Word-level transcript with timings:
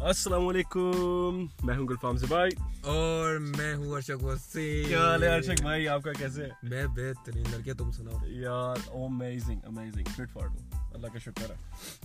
السلام 0.00 0.48
علیکم 0.48 1.46
میں 1.62 1.76
ہوں 1.76 1.88
گلفام 1.88 2.16
سے 2.16 2.26
بھائی 2.26 2.50
اور 2.82 3.38
میں 3.38 3.74
ہوں 3.74 3.90
ارشک 3.92 4.24
وسیم. 4.24 4.88
کیا 4.88 5.00
حال 5.00 5.22
ہے 5.22 5.28
ارشک 5.28 5.62
بھائی؟ 5.62 5.88
آپ 5.88 6.02
کا 6.02 6.12
کیسے؟ 6.12 6.44
ہے 6.44 6.48
میں 6.62 6.86
بہترین 6.86 7.44
لڑکے 7.50 7.74
تم 7.74 7.90
سناؤ. 7.90 8.26
یار 8.26 8.76
امیزنگ 8.94 9.60
امیزنگ 9.64 10.04
فٹ 10.04 10.30
فارڈ 10.32 10.50
ہوں 10.50 10.90
اللہ 10.94 11.06
کا 11.06 11.18
شکر 11.18 11.50
ہے. 11.50 11.54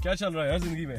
کیا 0.04 0.16
چل 0.16 0.34
رہا 0.34 0.44
ہے 0.44 0.50
یار 0.50 0.58
زندگی 0.58 0.86
میں؟ 0.86 0.98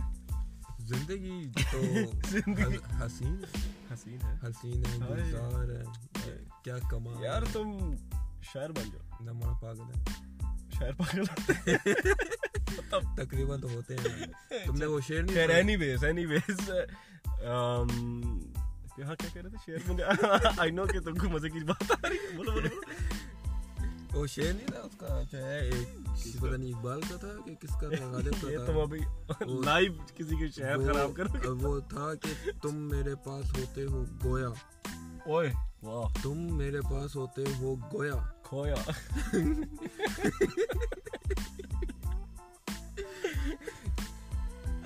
زندگی 0.78 1.50
تو 1.72 1.80
حسین 3.06 3.44
حسین 3.92 4.18
ہے. 4.22 4.36
حسین 4.42 4.82
ہے 4.86 4.98
گلزار 5.10 5.68
ہے. 5.68 6.36
کیا 6.64 6.76
کما 6.90 7.24
یار 7.24 7.42
تم 7.52 7.94
شاعر 8.52 8.70
بن 8.70 8.90
جاؤ. 8.92 9.24
نہ 9.24 9.30
پاگل 9.60 9.80
ہے. 9.80 10.04
شاعر 10.78 10.92
پاگل 10.92 11.24
تقریباً 13.00 13.60
تو 13.60 13.70
ہوتے 13.70 13.96
ہیں۔ 13.96 14.26
تم 14.64 14.74
نے 14.76 14.86
وہ 14.86 15.00
شعر 15.08 15.22
نہیں 15.22 15.46
اینی 15.48 15.76
ویز 15.76 16.04
اینی 16.04 16.26
ویز 16.26 16.70
کیا 18.96 19.14
کہہ 19.34 19.42
رہے 19.42 19.76
تھے؟ 19.78 20.00
آئی 20.58 20.70
نو 20.70 20.86
کہ 20.86 21.00
تم 21.00 21.14
کو 21.14 21.28
مزے 21.28 21.50
کی 21.50 21.58
بات 21.64 21.92
آ 21.92 22.08
رہی 22.08 22.16
ہے۔ 22.16 22.36
بولو 22.36 22.50
بولو۔ 22.50 22.68
وہ 24.14 24.26
نہیں 24.52 24.66
تھا 24.66 24.78
اس 24.78 24.96
کا؟ 24.98 25.22
جو 25.32 25.38
ہے 25.38 25.58
ایک 25.58 26.40
پتہ 26.40 26.56
نہیں 26.56 26.72
اقبال 26.74 27.00
کا 27.00 27.16
تھا 27.16 27.28
کہ 27.44 27.54
کس 27.54 27.68
کا 27.80 27.88
تھا؟ 27.96 28.06
غالب 28.06 28.32
کا 28.42 28.64
تھا۔ 28.64 28.72
تم 28.72 28.78
ابھی 28.78 28.98
لائیو 29.64 29.92
کسی 30.16 30.36
کے 30.36 30.62
خراب 30.86 31.10
وہ 31.62 31.80
تھا 31.80 32.14
کہ 32.14 32.50
تم 32.62 32.76
میرے 32.76 33.14
پاس 33.14 33.58
ہوتے 33.58 33.84
ہو 33.84 34.04
گویا۔ 34.24 34.48
اوئے 35.26 35.52
واہ۔ 35.82 36.22
تم 36.22 36.56
میرے 36.56 36.80
پاس 36.80 37.16
ہوتے 37.16 37.44
ہو 37.58 37.76
گویا۔ 37.76 38.30
کھویا۔ 38.42 38.90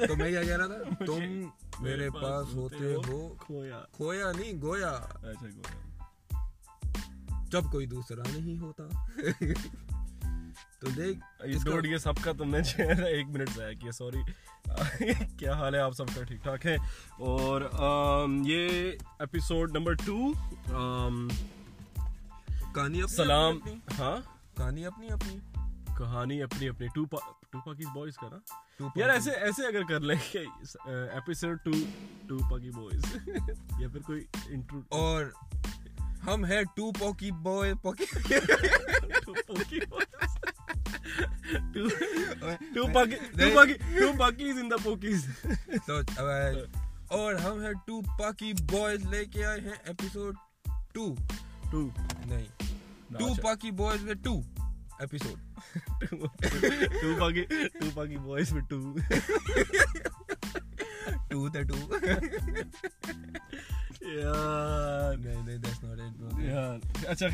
تو 0.06 0.16
میں 0.16 0.30
کیا 0.30 0.42
کہہ 0.42 0.56
رہا 0.56 0.66
تھا 0.66 1.04
تم 1.04 1.48
میرے 1.80 2.10
پاس 2.10 2.54
ہوتے 2.54 2.94
ہو 2.94 3.34
کھویا 3.92 4.32
نہیں 4.32 4.62
گویا 4.62 4.98
جب 7.50 7.62
کوئی 7.72 7.86
دوسرا 7.86 8.22
نہیں 8.32 8.58
ہوتا 8.58 8.84
تو 10.80 10.90
دیکھ 10.96 11.18
یہ 11.44 11.98
سب 11.98 12.22
کا 12.22 12.32
تم 12.32 12.56
نے 12.56 12.58
ایک 13.06 13.28
منٹ 13.28 13.50
ضائع 13.56 13.74
کیا 13.74 13.92
سوری 13.92 14.22
کیا 15.36 15.52
حال 15.52 15.74
ہے 15.74 15.80
آپ 15.80 15.92
سب 15.92 16.14
کا 16.14 16.22
ٹھیک 16.22 16.42
ٹھاک 16.42 16.66
ہے 16.66 16.76
اور 17.18 17.62
یہ 18.44 18.92
ایپیسوڈ 19.18 19.76
نمبر 19.76 19.92
ٹو 20.06 20.32
کہانی 22.74 23.06
سلام 23.08 23.58
ہاں 23.98 24.16
کہانی 24.56 24.86
اپنی 24.86 25.08
اپنی 25.08 25.38
کہانی 26.00 26.42
اپنی 26.42 26.68
اپنی 26.68 26.88
بوائز 27.94 28.16
کا 28.16 28.28
نا؟ 28.28 28.38
یار 28.96 29.08
ایسے 29.08 29.30
ایسے 29.30 29.66
اگر 29.66 29.82
کر 29.82 30.00
لیں 30.00 30.16
کہ 30.32 30.38
episode 30.84 31.58
two 31.64 31.70
two 32.28 32.38
Paki 32.50 32.70
boys 32.70 33.16
یا 33.80 33.88
پھر 33.88 34.00
کوئی 34.00 34.24
انٹرو 34.48 34.80
اور 34.88 35.24
ہم 36.26 36.44
ہیں 36.44 36.62
two 36.76 36.92
pokey 36.92 37.30
boy 37.30 37.72
two 37.82 37.92
two 39.24 39.34
two 39.46 39.58
two 41.74 41.86
اور 47.08 47.34
ہم 47.34 47.62
ہیں 47.62 47.72
ٹو 47.86 48.00
پاکی 48.18 48.52
بوائز 48.52 49.04
لے 49.10 49.24
کے 49.24 49.44
آئے 49.44 49.60
ہیں 49.60 49.76
ایپیسوڈ 49.84 50.34
ٹو. 50.92 51.14
ٹو. 51.70 51.88
نہیں. 52.26 52.46
ٹو 53.18 53.26
اچھا. 53.26 53.42
پاکی 53.42 53.70
بوائز 53.70 54.02
میں 54.02 54.14
two. 54.14 54.40
Episode 55.00 55.38
two 56.10 57.18
two 57.80 57.94
boys 58.22 58.54
two 58.68 58.94
two 61.30 61.48
the 61.48 61.62
two 61.62 61.74
اچھا 67.08 67.26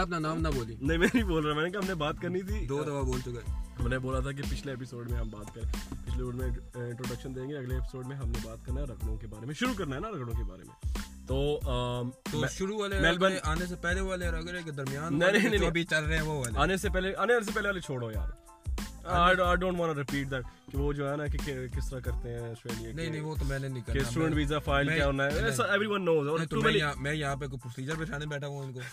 اپنا 0.00 0.18
نام 0.18 0.40
نہ 0.40 0.48
بولی 0.48 0.74
نہیں 0.80 0.98
میں 0.98 1.08
نہیں 1.14 1.24
بول 1.24 1.46
رہا 1.46 1.54
میں 1.54 1.68
نے 1.68 1.78
ہم 1.78 1.84
نے 1.88 1.94
بات 1.94 2.14
کرنی 2.22 2.42
تھی 2.42 2.66
دو 2.66 2.82
دفعہ 2.82 3.36
ہم 3.80 3.88
نے 3.88 3.98
بولا 3.98 4.20
تھا 4.20 4.32
کہ 4.32 4.42
پچھلے 4.42 4.74
میں 4.76 5.18
ہم 5.18 5.28
بات 5.30 5.54
پچھلے 5.54 6.44
انٹروڈکشن 6.84 7.34
دیں 7.36 7.48
گے 7.48 7.56
اگلے 7.56 7.78
میں 8.06 8.16
ہم 8.16 8.28
نے 8.28 8.38
بات 8.44 8.66
کرنا 8.66 8.80
ہے 8.80 8.86
رگڑوں 8.86 9.16
کے 9.16 9.26
بارے 9.26 9.46
میں 9.46 9.54
شروع 9.54 9.74
کرنا 9.74 9.96
ہے 9.96 10.00
نا 10.00 10.10
رگڑوں 10.10 10.34
کے 10.34 10.44
بارے 10.44 10.62
میں 10.62 11.05
تو 11.28 11.60
شروع 12.50 12.80
والے 12.80 13.00
میلبرن 13.00 13.36
آنے 13.42 13.66
سے 13.66 13.74
پہلے 13.76 14.00
والے 14.00 14.30
رہ 14.30 14.42
درمیان 14.70 15.18
نہیں 15.18 15.48
نہیں 15.48 15.84
چل 15.84 16.04
رہے 16.04 16.16
ہیں 16.16 16.22
وہ 16.22 16.44
آنے 16.56 16.76
سے 16.76 16.88
پہلے 16.88 17.14
آنے 17.16 17.40
سے 17.44 17.50
پہلے 17.54 17.68
والے 17.68 17.80
چھوڑو 17.80 18.10
یار۔ 18.10 18.28
کہ 23.86 23.98
میں 26.98 27.14
یہاں 27.14 27.36
پہ 27.36 27.46
کوئی 27.46 27.58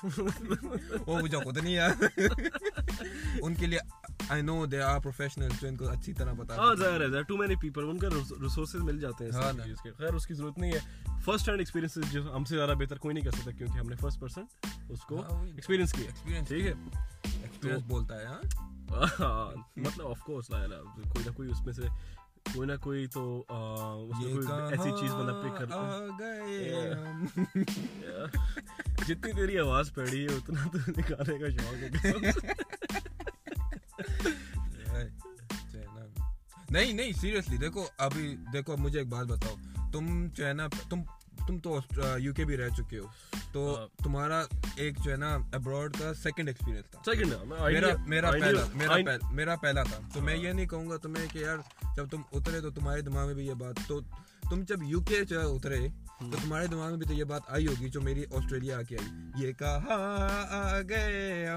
نہیں 1.57 1.77
اچھی 5.87 6.13
طرح 6.13 6.33
پتا 6.33 6.55
ہاں، 6.55 6.75
ریسورسز 8.41 8.81
مل 8.81 8.99
جاتے 8.99 9.25
ہیں 9.25 9.31
خیر 9.97 10.13
اس 10.13 10.27
کی 10.27 10.33
ضرورت 10.33 10.57
نہیں 10.57 10.73
ہے۔ 10.73 10.79
فرسٹ 11.25 11.49
ہینڈ 11.49 11.59
ایکسپیرینس 11.59 11.97
جو 12.11 12.35
ہم 12.35 12.45
سے 12.45 12.55
زیادہ 12.55 12.73
بہتر 12.73 12.97
کوئی 12.97 13.13
نہیں 13.13 13.25
کر 13.25 13.31
سکتا 13.31 13.51
کیونکہ 13.51 13.79
ہم 13.79 13.89
نے 13.89 13.95
فرسٹ 13.95 14.19
پرسن 14.19 14.43
اس 14.89 15.01
کو 15.01 15.23
ایکسپیرینس 15.45 15.91
کیا 15.91 16.41
ٹھیک 16.47 16.65
ہے؟ 16.65 16.73
بولتا 17.87 18.19
ہے 18.19 18.25
مطلب 19.75 20.07
آف 20.07 20.19
کورس 20.19 20.47
کوئی 20.47 21.25
نہ 21.25 21.31
کوئی 21.35 21.51
اس 21.51 21.65
میں 21.65 21.73
سے 21.73 21.81
کوئی 22.53 22.67
نہ 22.67 22.73
کوئی 22.81 23.07
تو 23.07 23.43
ایسی 24.69 24.89
چیز 24.99 25.11
مطلب 25.11 25.43
پک 25.43 25.57
کر 25.57 25.65
جتنی 29.07 29.31
تیری 29.31 29.59
آواز 29.59 29.93
پڑی 29.93 30.21
ہے 30.21 30.27
اتنا 30.35 30.67
تو 30.71 30.91
نکالنے 30.91 31.39
کا 31.39 31.49
شوق 31.49 32.05
ہے۔ 32.05 32.11
نہیں 36.69 36.93
نہیں 36.93 37.11
سیریسلی 37.11 37.57
دیکھو 37.57 37.85
ابھی 37.97 38.35
دیکھو 38.53 38.77
مجھے 38.77 38.99
ایک 38.99 39.07
بات 39.07 39.27
بتاؤ۔ 39.27 39.55
تم 39.91 40.27
جو 40.33 40.47
ہے 40.47 40.53
نا 40.53 40.67
تم 40.89 41.01
تم 41.47 41.59
تو 41.59 41.79
یو 42.17 42.33
کے 42.33 42.45
بھی 42.45 42.57
رہ 42.57 42.69
چکے 42.69 42.99
ہو۔ 42.99 43.05
تو 43.53 43.79
ہاں۔ 43.79 44.03
تمہارا 44.03 44.43
ایک 44.75 44.97
جو 45.03 45.11
ہے 45.11 45.15
نا 45.15 45.35
ابراڈ 45.35 45.97
کا 45.99 46.13
سیکنڈ 46.13 46.47
ایکسپیرینس 46.47 46.91
تھا۔ 46.91 47.01
میرا 49.31 49.55
پہلا 49.55 49.83
تھا۔ 49.83 49.99
تو 50.13 50.21
میں 50.21 50.35
ہاں۔ 50.35 50.43
یہ 50.43 50.51
نہیں 50.51 50.65
کہوں 50.65 50.89
گا 50.89 50.97
تمہیں 50.97 51.27
کہ 51.33 51.39
یار 51.39 51.57
جب 51.95 52.09
تم 52.09 52.21
اترے 52.33 52.61
تو 52.61 52.69
تمہارے 52.69 53.01
دماغ 53.01 53.25
میں 53.25 53.33
بھی 53.33 53.47
یہ 53.47 53.53
بات 53.53 53.75
تو 53.87 53.99
تم 54.49 54.61
جب 54.61 54.83
یو 54.83 55.01
کے 55.01 55.25
جو 55.25 55.55
اترے 55.55 55.87
ہاں۔ 55.87 56.31
تو 56.31 56.37
تمہارے 56.43 56.67
دماغ 56.67 56.89
میں 56.89 56.97
بھی 56.97 57.05
تو 57.05 57.13
یہ 57.13 57.23
بات 57.23 57.41
آئی 57.47 57.67
ہوگی 57.67 57.89
جو 57.89 58.01
میری 58.01 58.23
آسٹریلیا 58.31 58.77
آ 58.77 58.81
کے 58.81 58.97
آئی۔ 58.97 59.47
یہ 59.47 59.53
کہا 59.53 59.79
آ 60.49 60.81
گئے 60.89 61.47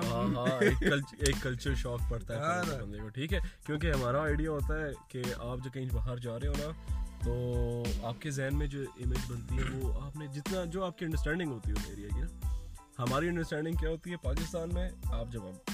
ایک 1.20 1.36
کلچر 1.42 1.74
شوق 1.74 2.00
پڑتا 2.10 2.60
ہے 2.60 3.08
ٹھیک 3.14 3.32
ہے؟ 3.32 3.38
کیونکہ 3.66 3.92
ہمارا 3.92 4.22
آئیڈیا 4.22 4.50
ہوتا 4.50 4.80
ہے 4.80 4.90
کہ 5.08 5.22
آپ 5.38 5.58
جو 5.64 5.70
کہیں 5.70 5.86
باہر 5.92 6.16
جا 6.16 6.40
رہے 6.40 6.48
ہو 6.48 6.52
نا 6.58 6.96
تو 7.24 7.82
آپ 8.02 8.20
کے 8.20 8.30
ذہن 8.30 8.58
میں 8.58 8.66
جو 8.66 8.80
امیج 8.80 9.30
بنتی 9.30 9.58
ہے 9.58 9.78
وہ 9.78 10.02
آپ 10.02 10.16
نے 10.16 10.26
جتنا 10.26 10.64
جو 10.64 10.84
آپ 10.84 10.98
کی 10.98 11.04
انڈرسٹینڈنگ 11.04 11.50
ہوتی 11.52 11.70
ہے 11.70 11.74
اس 11.74 11.88
ایریا 11.88 12.08
کی 12.08 12.20
نا 12.20 12.54
ہماری 12.98 13.28
انڈرسٹینڈنگ 13.28 13.76
کیا 13.76 13.90
ہوتی 13.90 14.10
ہے 14.10 14.16
پاکستان 14.16 14.74
میں؟ 14.74 14.90
آپ 15.10 15.26
جب 15.32 15.46
آپ 15.46 15.70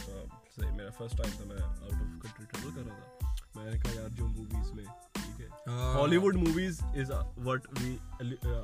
سے 0.54 0.70
میرا 0.70 0.90
فرسٹ 0.90 1.16
ٹائم 1.18 1.30
تھا 1.36 1.44
میں 1.44 1.62
آؤٹ 1.62 1.92
آف 1.92 2.22
کنٹری 2.22 2.44
ٹریول 2.52 2.74
کر 2.74 2.82
رہا 2.86 2.98
تھا۔ 3.18 3.34
میں 3.54 3.72
نے 3.72 3.78
کہا 3.78 4.00
یار 4.00 4.08
جو 4.08 4.26
موویز 4.26 4.72
میں 4.72 4.84
Hollywood 6.16 6.36
movies 6.36 6.80
is 6.82 7.10
what 7.44 7.66
we 7.80 7.96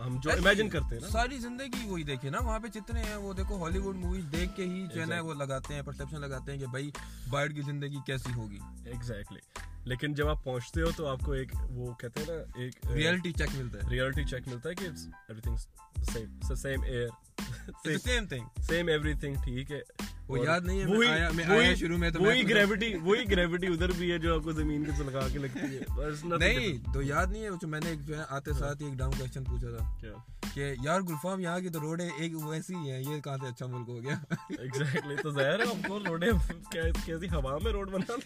ہم 0.06 0.18
جو 0.22 0.30
امیجن 0.30 0.68
کرتے 0.68 0.98
ہیں 0.98 1.10
ساری 1.10 1.38
زندگی 1.38 1.86
وہی 1.86 2.02
دیکھیے 2.02 2.30
نا 2.30 2.38
وہاں 2.40 2.58
پہ 2.58 2.68
جتنے 2.68 3.02
ہیں 3.02 3.16
وہ 3.16 3.32
دیکھو 3.32 3.62
ہالی 3.62 3.78
ووڈ 3.78 3.96
موویز 3.96 4.24
دیکھ 4.32 4.56
کے 4.56 4.64
ہی 4.64 4.86
جو 4.94 5.00
ہے 5.00 5.06
نا 5.06 5.20
وہ 5.20 5.34
لگاتے 5.34 5.74
ہیں 5.74 5.82
پرسپشن 5.82 6.20
لگاتے 6.20 6.52
ہیں 6.52 6.58
کہ 6.58 6.66
بھائی 6.66 6.90
بائڈ 7.30 7.54
کی 7.54 7.62
زندگی 7.62 7.96
کیسی 8.06 8.32
ہوگی۔ 8.32 8.58
ایگزیکٹلی 8.84 9.40
لیکن 9.84 10.14
جب 10.14 10.28
آپ 10.28 10.44
پہنچتے 10.44 10.82
ہو 10.82 10.90
تو 10.96 11.06
آپ 11.06 11.20
کو 11.20 11.32
ایک 11.32 11.52
وہ 11.70 11.94
کہتے 11.94 12.20
ہیں 12.20 12.36
نا 12.36 12.60
ایک 12.60 12.74
ریئلٹی 12.94 13.32
چیک 13.32 13.48
ملتا 13.56 13.78
ہے۔ 13.78 13.90
ریئلٹی 13.90 14.24
چیک 14.24 14.48
ملتا 14.48 14.68
ہے 14.68 14.74
کہ 14.74 16.54
same 16.54 16.82
year 16.82 17.08
same 17.84 18.26
thing 18.26 18.60
same 18.60 18.88
everything 19.14 19.34
ٹھیک 19.44 19.72
ہے 19.72 19.80
وہ 20.28 20.38
یاد 20.44 20.60
نہیں 20.60 20.80
ہے 20.80 20.86
وہی 21.48 21.74
شروع 21.74 21.96
میں 21.98 22.10
تو 22.10 22.22
وہی 22.22 22.48
گریوٹی 22.48 22.94
وہی 22.94 23.30
گریوٹی 23.30 23.66
ادھر 23.66 23.92
بھی 23.98 24.10
ہے 24.12 24.18
جو 24.18 24.34
آپ 24.34 24.42
کو 24.44 24.52
زمین 24.52 24.84
کے 24.84 24.92
سلکا 24.98 25.26
کے 25.32 25.38
لگتی 25.38 25.76
ہے 25.76 26.36
نہیں 26.38 26.92
تو 26.94 27.02
یاد 27.02 27.26
نہیں 27.26 27.44
ہے 27.44 27.66
میں 27.66 27.80
نے 27.84 27.94
جو 27.96 28.18
ہے 28.18 28.24
آتے 28.28 28.52
ساتھ 28.52 28.82
ایک 28.82 28.94
ڈاؤن 28.94 29.12
کوشچن 29.18 29.44
پوچھا 29.44 29.76
تھا 29.76 30.10
کہ 30.54 30.74
یار 30.82 31.00
گلفام 31.00 31.40
یہاں 31.40 31.60
کی 31.60 31.68
تو 31.68 31.80
روڈیں 31.80 32.08
ایک 32.18 32.36
ویسی 32.44 32.74
ہی 32.74 32.90
ہیں 32.90 33.00
یہ 33.00 33.20
کہاں 33.20 33.36
سے 33.40 33.46
اچھا 33.46 33.66
ملک 33.66 33.88
ہو 33.88 34.02
گیا 34.02 34.16
ایگزیکٹلی 34.58 35.16
تو 35.22 35.30
ظاہر 35.30 35.58
ہے 35.58 35.68
آپ 35.68 35.88
کو 35.88 35.98
روڈیں 35.98 36.30
کیسی 36.72 37.28
ہوا 37.34 37.58
میں 37.62 37.72
روڈ 37.72 37.90
بنا 37.90 38.16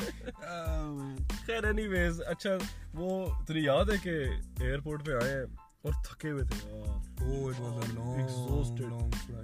خیر 1.47 1.65
اینی 1.65 1.87
ویز 1.87 2.23
اچھا 2.27 2.57
وہ 2.95 3.27
تجھے 3.45 3.61
یاد 3.61 3.85
ہے 3.85 3.97
کہ 4.03 4.19
ایئرپورٹ 4.61 5.07
پہ 5.07 5.13
آئے 5.23 5.33
ہیں 5.33 5.45
اور 5.83 5.93
تھکے 6.05 6.31
ہوئے 6.31 6.45
تھے۔ 6.45 6.83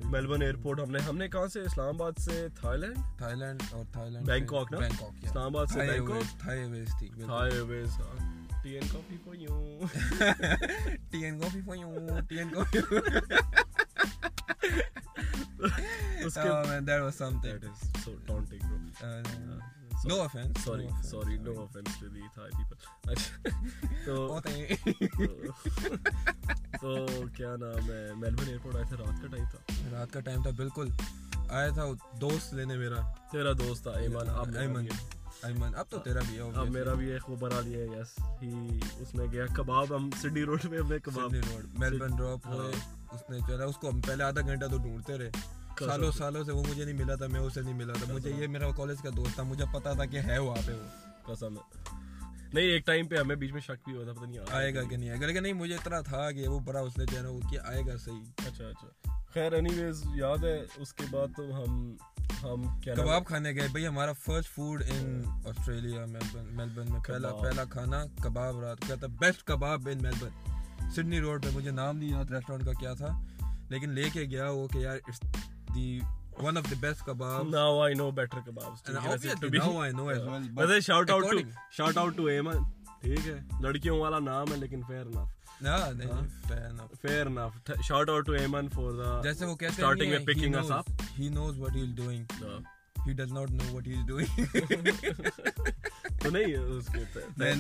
میلبرن 0.04 0.42
ایئرپورٹ 0.42 0.80
ہم 0.80 0.90
نے 0.90 0.98
ہم 0.98 1.18
نے 1.18 1.28
کہاں 1.28 1.46
سے؟ 1.46 1.60
اسلام 1.60 1.88
آباد 1.88 2.12
سے 2.18 2.46
تھائی 2.60 2.80
لینڈ 2.80 3.18
تھائی 3.18 3.36
لینڈ 3.36 3.62
اور 3.70 3.84
تھائی 3.92 4.10
لینڈ 4.10 4.26
بینکاک 4.26 4.72
نا 4.72 4.78
اسلام 5.22 5.44
آباد 5.44 5.66
سے 5.66 5.78
بینکاک؟ 5.78 6.40
تھائی 6.40 6.60
ایئرویز 6.60 6.88
تھی 6.98 7.08
Thai 7.08 7.52
Airways 7.52 7.90
tea 8.62 8.70
and 8.70 8.82
coffee 8.92 9.16
for 9.24 9.34
you 9.34 9.80
tea 11.10 11.24
and 11.24 11.40
coffee 11.40 11.60
for 11.64 11.76
you 11.76 11.94
tea 12.28 12.38
and 12.38 12.48
coffee 12.48 12.78
اس 16.24 16.34
کے 16.34 16.80
that 16.80 17.02
was 17.02 17.14
something 17.40 17.52
it 17.52 17.64
is 17.64 18.04
so 18.04 18.14
don't 18.26 18.50
take 18.50 18.64
bro 18.64 18.78
no 20.04 20.20
offence 20.20 20.64
sorry 20.64 20.86
sorry 21.02 21.36
no 21.38 21.52
offence 21.62 21.98
to 22.00 22.06
the 22.06 22.20
Thai 22.34 22.50
people 22.52 23.14
تو 24.04 24.40
تو 26.80 26.96
کیا 27.36 27.54
نام 27.56 27.90
ہے 27.90 28.14
Melbourne 28.16 28.48
airport 28.48 28.76
آیا 28.76 28.84
تھا 28.84 28.96
رات 28.96 29.22
کا 29.22 29.28
ٹائم 29.28 29.44
تھا 29.44 29.58
رات 29.92 30.12
کا 30.12 30.20
ٹائم 30.20 30.42
تھا 30.42 30.50
بالکل 30.56 30.88
آیا 31.48 31.68
تھا 31.70 31.84
دوست 32.20 32.54
لینے 32.54 32.76
میرا 32.76 33.00
تیرا 33.32 33.52
دوست 33.58 33.82
تھا 33.82 33.92
ایمان 34.00 34.28
اب 34.30 34.56
ایمن 34.56 34.86
ایمن 35.42 35.74
اب 35.74 35.90
تو 35.90 35.98
تیرا 35.98 36.20
بھی 36.28 36.38
ہے 36.38 36.42
اب 36.54 36.70
میرا 36.70 36.94
بھی 36.94 37.10
ہے 37.12 37.18
خوب 37.18 37.38
بنا 37.38 37.60
لیا 37.60 37.84
یس 37.98 38.18
ہی 38.42 38.78
اس 39.00 39.14
نے 39.14 39.24
گیا 39.32 39.46
کباب 39.56 39.96
ہم 39.96 40.10
سڈی 40.22 40.44
روڈ 40.44 40.62
پہ 40.62 40.78
ہم 40.78 40.92
نے 40.92 40.98
کباب 40.98 41.34
روڈ 41.34 41.78
میلبرن 41.78 42.16
ڈراپ 42.16 42.46
ہوئے 42.46 42.70
اس 43.12 43.30
نے 43.30 43.38
چلا 43.46 43.64
اس 43.64 43.76
کو 43.76 43.88
ہم 43.88 44.00
پہلے 44.00 44.24
آدھا 44.24 44.40
گھنٹہ 44.40 44.66
تو 44.66 44.78
ڈھونڈتے 44.78 45.18
رہے 45.18 45.57
سالوں 45.86 46.10
سالوں 46.10 46.44
سے 46.44 46.52
وہ 46.52 46.62
مجھے 46.70 46.84
نہیں 46.84 47.04
ملا 47.04 47.14
تھا 47.14 47.26
میں 47.26 47.40
اسے 47.40 47.60
نہیں 47.60 47.74
ملا 47.74 47.92
تھا۔ 47.92 48.14
مجھے 48.14 48.30
یہ 48.30 48.46
میرا 48.46 48.70
کالج 48.70 49.02
کا 49.02 49.10
دوست 49.16 49.34
تھا 49.34 49.42
مجھے 49.42 49.64
پتا 49.74 49.92
تھا 49.92 50.04
کہ 50.04 50.16
ہے 50.16 50.38
وہاں 50.38 50.66
پہ 50.66 50.72
وہ۔ 50.72 51.34
قسم 51.34 51.54
ہے 51.54 51.90
نہیں 52.52 52.64
ایک 52.64 52.86
ٹائم 52.86 53.06
پہ 53.06 53.16
ہمیں 53.16 53.36
بیچ 53.36 53.52
میں 53.52 53.60
شک 53.60 53.88
بھی 53.88 53.96
ہوا 53.96 54.04
تھا 54.04 54.12
پتہ 54.12 54.24
نہیں 54.24 54.38
آئے 54.50 54.74
گا 54.74 54.82
کہ 54.82 54.96
نہیں 54.96 55.10
آئے 55.10 55.20
گا۔ 55.20 55.26
لیکن 55.26 55.42
نہیں 55.42 55.52
مجھے 55.52 55.74
اتنا 55.74 56.00
تھا 56.00 56.30
کہ 56.30 56.48
وہ 56.48 56.60
بڑا 56.60 56.80
اس 56.80 56.98
نے 56.98 57.06
چین 57.06 57.24
ہو 57.24 57.40
کہ 57.50 57.58
آئے 57.66 57.82
گا 57.86 57.96
صحیح۔ 57.96 58.24
اچھا 58.36 58.64
اچھا۔ 58.64 59.08
خیر 59.34 59.52
اینی 59.52 59.82
ویز 59.82 60.02
یاد 60.14 60.44
ہے 60.44 60.64
اس 60.76 60.94
کے 60.94 61.04
بعد 61.10 61.26
تو 61.36 61.62
ہم 61.62 61.96
ہم 62.42 62.80
کباب 62.80 63.26
کھانے 63.26 63.50
گئے۔ 63.50 63.68
بھائی 63.70 63.86
ہمارا 63.86 64.12
first 64.12 64.50
food 64.50 64.82
in 64.82 65.22
Australia 65.26 66.04
Melbourne 66.04 66.56
Melbourne 66.56 66.92
میں 66.92 67.00
پہلا 67.00 67.34
پہلا 67.34 67.64
کھانا 67.64 68.04
کباب 68.22 68.60
رات 68.60 68.80
کیا 68.86 68.94
تھا۔ 68.94 69.06
Best 69.06 69.44
kebab 69.44 69.88
in 69.92 70.02
Melbourne 70.02 70.90
Sydney 70.90 71.20
road 71.20 71.44
پہ 71.44 71.48
مجھے 71.54 71.70
نام 71.70 71.96
نہیں 71.96 72.10
یاد 72.10 72.30
ریسٹورینٹ 72.30 72.66
کا 72.66 72.72
کیا 72.72 72.94
تھا۔ 72.94 73.24
لیکن 73.68 73.90
لے 73.90 74.08
کے 74.12 74.22
گیا 74.22 74.50
وہ 74.50 74.68
کہ 74.68 74.78
یار 74.78 74.96
the 75.74 76.02
one 76.38 76.56
of 76.56 76.66
the 76.70 76.76
best 76.76 77.04
kebabs. 77.04 77.50
Now 77.50 77.80
I 77.82 77.92
know 77.94 78.10
better 78.12 78.42
kebabs. 78.48 78.88
And 78.88 78.98
obviously 78.98 79.58
now 79.58 79.80
I 79.80 79.92
know 79.92 80.08
as 80.08 80.24
well. 80.24 80.50
But 80.54 80.74
shout 80.82 81.10
out 81.10 81.30
to 81.30 81.46
shout 81.70 81.96
out 81.96 82.16
to 82.18 82.28
Ayman. 82.34 82.66
ٹھیک 83.00 83.26
ہے 83.26 83.34
لڑکیوں 83.60 83.98
والا 83.98 84.18
نام 84.18 84.52
ہے 84.52 84.56
لیکن 84.60 84.80
fair 84.86 85.06
enough 85.06 87.00
fair 87.02 87.26
enough 87.26 87.70
shout 87.88 88.10
out 88.10 88.26
to 88.26 88.32
Aiman 88.32 88.68
for 88.74 88.92
the 88.92 89.20
جیسے 89.24 89.44
وہ 89.44 89.54
کہتے 89.54 89.66
ہیں 89.66 89.78
اسٹارٹنگ 89.78 90.10
میں 90.10 90.18
picking 90.26 90.54
us 90.62 90.70
up 90.70 91.02
he 91.18 91.28
knows 91.34 91.58
what 91.58 91.76
he 91.76 91.82
he 93.08 93.14
does 93.14 93.32
not 93.32 93.50
know 93.50 93.72
what 93.72 93.86
he 93.86 93.94
doing 94.06 94.44
تو 96.22 96.30
نہیں 96.30 96.54
اس 96.56 96.86
کے 96.86 97.52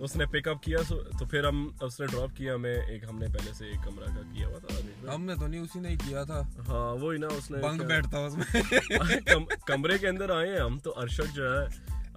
اس 0.00 0.16
نے 0.16 0.26
پک 0.26 0.48
اپ 0.48 0.62
کیا 0.62 0.78
تو 1.18 1.26
پھر 1.26 1.44
ہم 1.44 1.68
اس 1.80 2.00
نے 2.00 2.06
ڈراپ 2.06 2.36
کیا 2.36 2.54
ہمیں 2.54 2.74
ایک 2.74 3.04
ہم 3.04 3.18
نے 3.18 3.26
پہلے 3.26 3.52
سے 3.54 3.66
ایک 3.66 3.84
کمرہ 3.84 4.04
کا 4.04 4.22
کیا 4.34 4.46
ہوا 4.46 4.58
تھا 4.58 5.14
ہم 5.14 5.24
نے 5.24 5.34
تو 5.40 5.46
نہیں 5.46 5.60
اسی 5.60 5.80
نے 5.80 5.96
کیا 5.96 6.24
تھا 6.24 6.40
ہاں 6.68 6.94
وہی 6.94 7.18
نا 7.18 7.26
اس 7.26 7.50
نے 7.50 7.58
بنک 7.58 7.82
بیٹھتا 7.82 8.18
اس 8.18 8.36
میں 8.36 8.62
کمرے 9.66 9.98
کے 9.98 10.08
اندر 10.08 10.30
آئے 10.30 10.52
ہیں 10.52 10.60
ہم 10.60 10.78
تو 10.78 10.94
ارشد 10.96 11.34
جو 11.34 11.52
ہے 11.52 11.93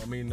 I 0.00 0.10
mean 0.10 0.32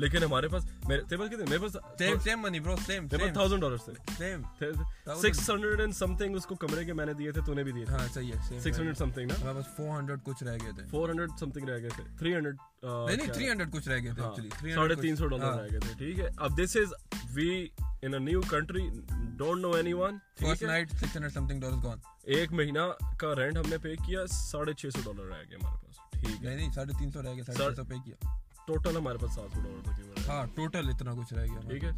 لیکن 0.00 0.22
ہمارے 0.24 0.48
پاس 0.48 0.64
میرے 0.88 1.16
پاس 1.16 1.30
کتنے 1.30 1.44
میرے 1.48 1.58
پاس 1.58 1.76
سیم 1.98 2.18
سیم 2.24 2.40
منی 2.42 2.60
برو 2.60 2.74
سیم 2.86 3.06
میرے 3.12 3.24
پاس 3.24 3.38
1000 3.38 3.60
ڈالرز 3.60 3.84
تھے. 3.84 3.92
سیم 4.18 4.42
600 5.06 5.80
اینڈ 5.80 5.94
سم 5.94 6.16
تھنگ 6.16 6.36
اس 6.36 6.46
کو 6.46 6.54
کمرے 6.54 6.84
کے 6.84 6.92
میں 6.92 7.06
نے 7.06 7.12
دیے 7.14 7.32
تھے 7.32 7.40
تو 7.46 7.54
نے 7.54 7.62
بھی 7.64 7.72
دیے 7.72 7.84
تھے. 7.84 7.94
ہاں 7.94 8.06
صحیح 8.14 8.32
ہے 8.32 8.58
600 8.60 8.94
سم 8.98 9.10
تھنگ 9.10 9.26
نا؟ 9.28 9.34
میرے 9.44 9.54
پاس 9.54 9.66
400 9.78 10.16
کچھ 10.24 10.42
رہ 10.44 10.56
گئے 10.62 10.72
تھے. 10.72 10.84
400 10.92 11.36
سم 11.40 11.50
تھنگ 11.50 11.68
رہ 11.68 11.78
گئے 11.82 11.90
تھے. 11.96 12.04
300 12.20 12.52
نہیں 12.82 13.16
نہیں 13.16 13.32
300 13.34 13.70
کچھ 13.72 13.88
رہ 13.88 14.02
گئے 14.02 14.12
تھے 14.12 14.22
ہاں، 14.22 14.30
ایکچولی 14.30 14.48
350 14.58 15.28
ڈالر 15.28 15.44
ہاں. 15.44 15.56
رہ 15.56 15.68
گئے 15.72 15.78
تھے 15.78 15.94
ٹھیک 15.98 16.20
ہے؟ 16.20 16.28
اب 16.36 16.58
this 16.58 16.76
is 16.76 16.92
we 17.34 17.50
in 18.02 18.14
a 18.14 18.18
new 18.18 18.40
country 18.50 18.88
don't 19.38 19.60
know 19.62 19.72
anyone 19.92 20.18
first 20.40 20.62
night 20.62 20.92
600 21.02 21.28
something 21.46 21.60
dollars 21.60 21.84
gone 21.84 21.98
ایک 22.34 22.52
مہینہ 22.52 22.90
کا 23.18 23.34
رینٹ 23.36 23.56
ہم 23.56 23.68
نے 23.70 23.78
پے 23.78 23.94
کیا 24.06 24.24
650 24.32 25.04
ڈالر 25.04 25.24
رہ 25.24 25.42
گئے 25.50 25.56
ہمارے 25.56 25.76
پاس. 25.76 25.96
ٹھیک 26.12 26.44
ہے؟ 26.44 26.54
نہیں 26.56 26.70
350 26.78 27.22
رہ 27.24 27.34
گئے 27.34 27.42
650 27.52 27.88
پے 27.88 27.94
کیا. 28.04 28.16
ٹوٹل 28.66 28.96
ہمارے 28.96 29.18
پاس 29.18 29.34
سات 29.34 29.54
سو 29.54 29.60
ڈالر 29.62 29.92
تقریباً 29.92 30.24
ہاں 30.28 30.46
ٹوٹل 30.54 30.88
اتنا 30.88 31.12
کچھ 31.12 31.34
رہ 31.34 31.46
گیا۔ 31.46 31.68
ٹھیک 31.68 31.84
ہے؟ 31.84 31.90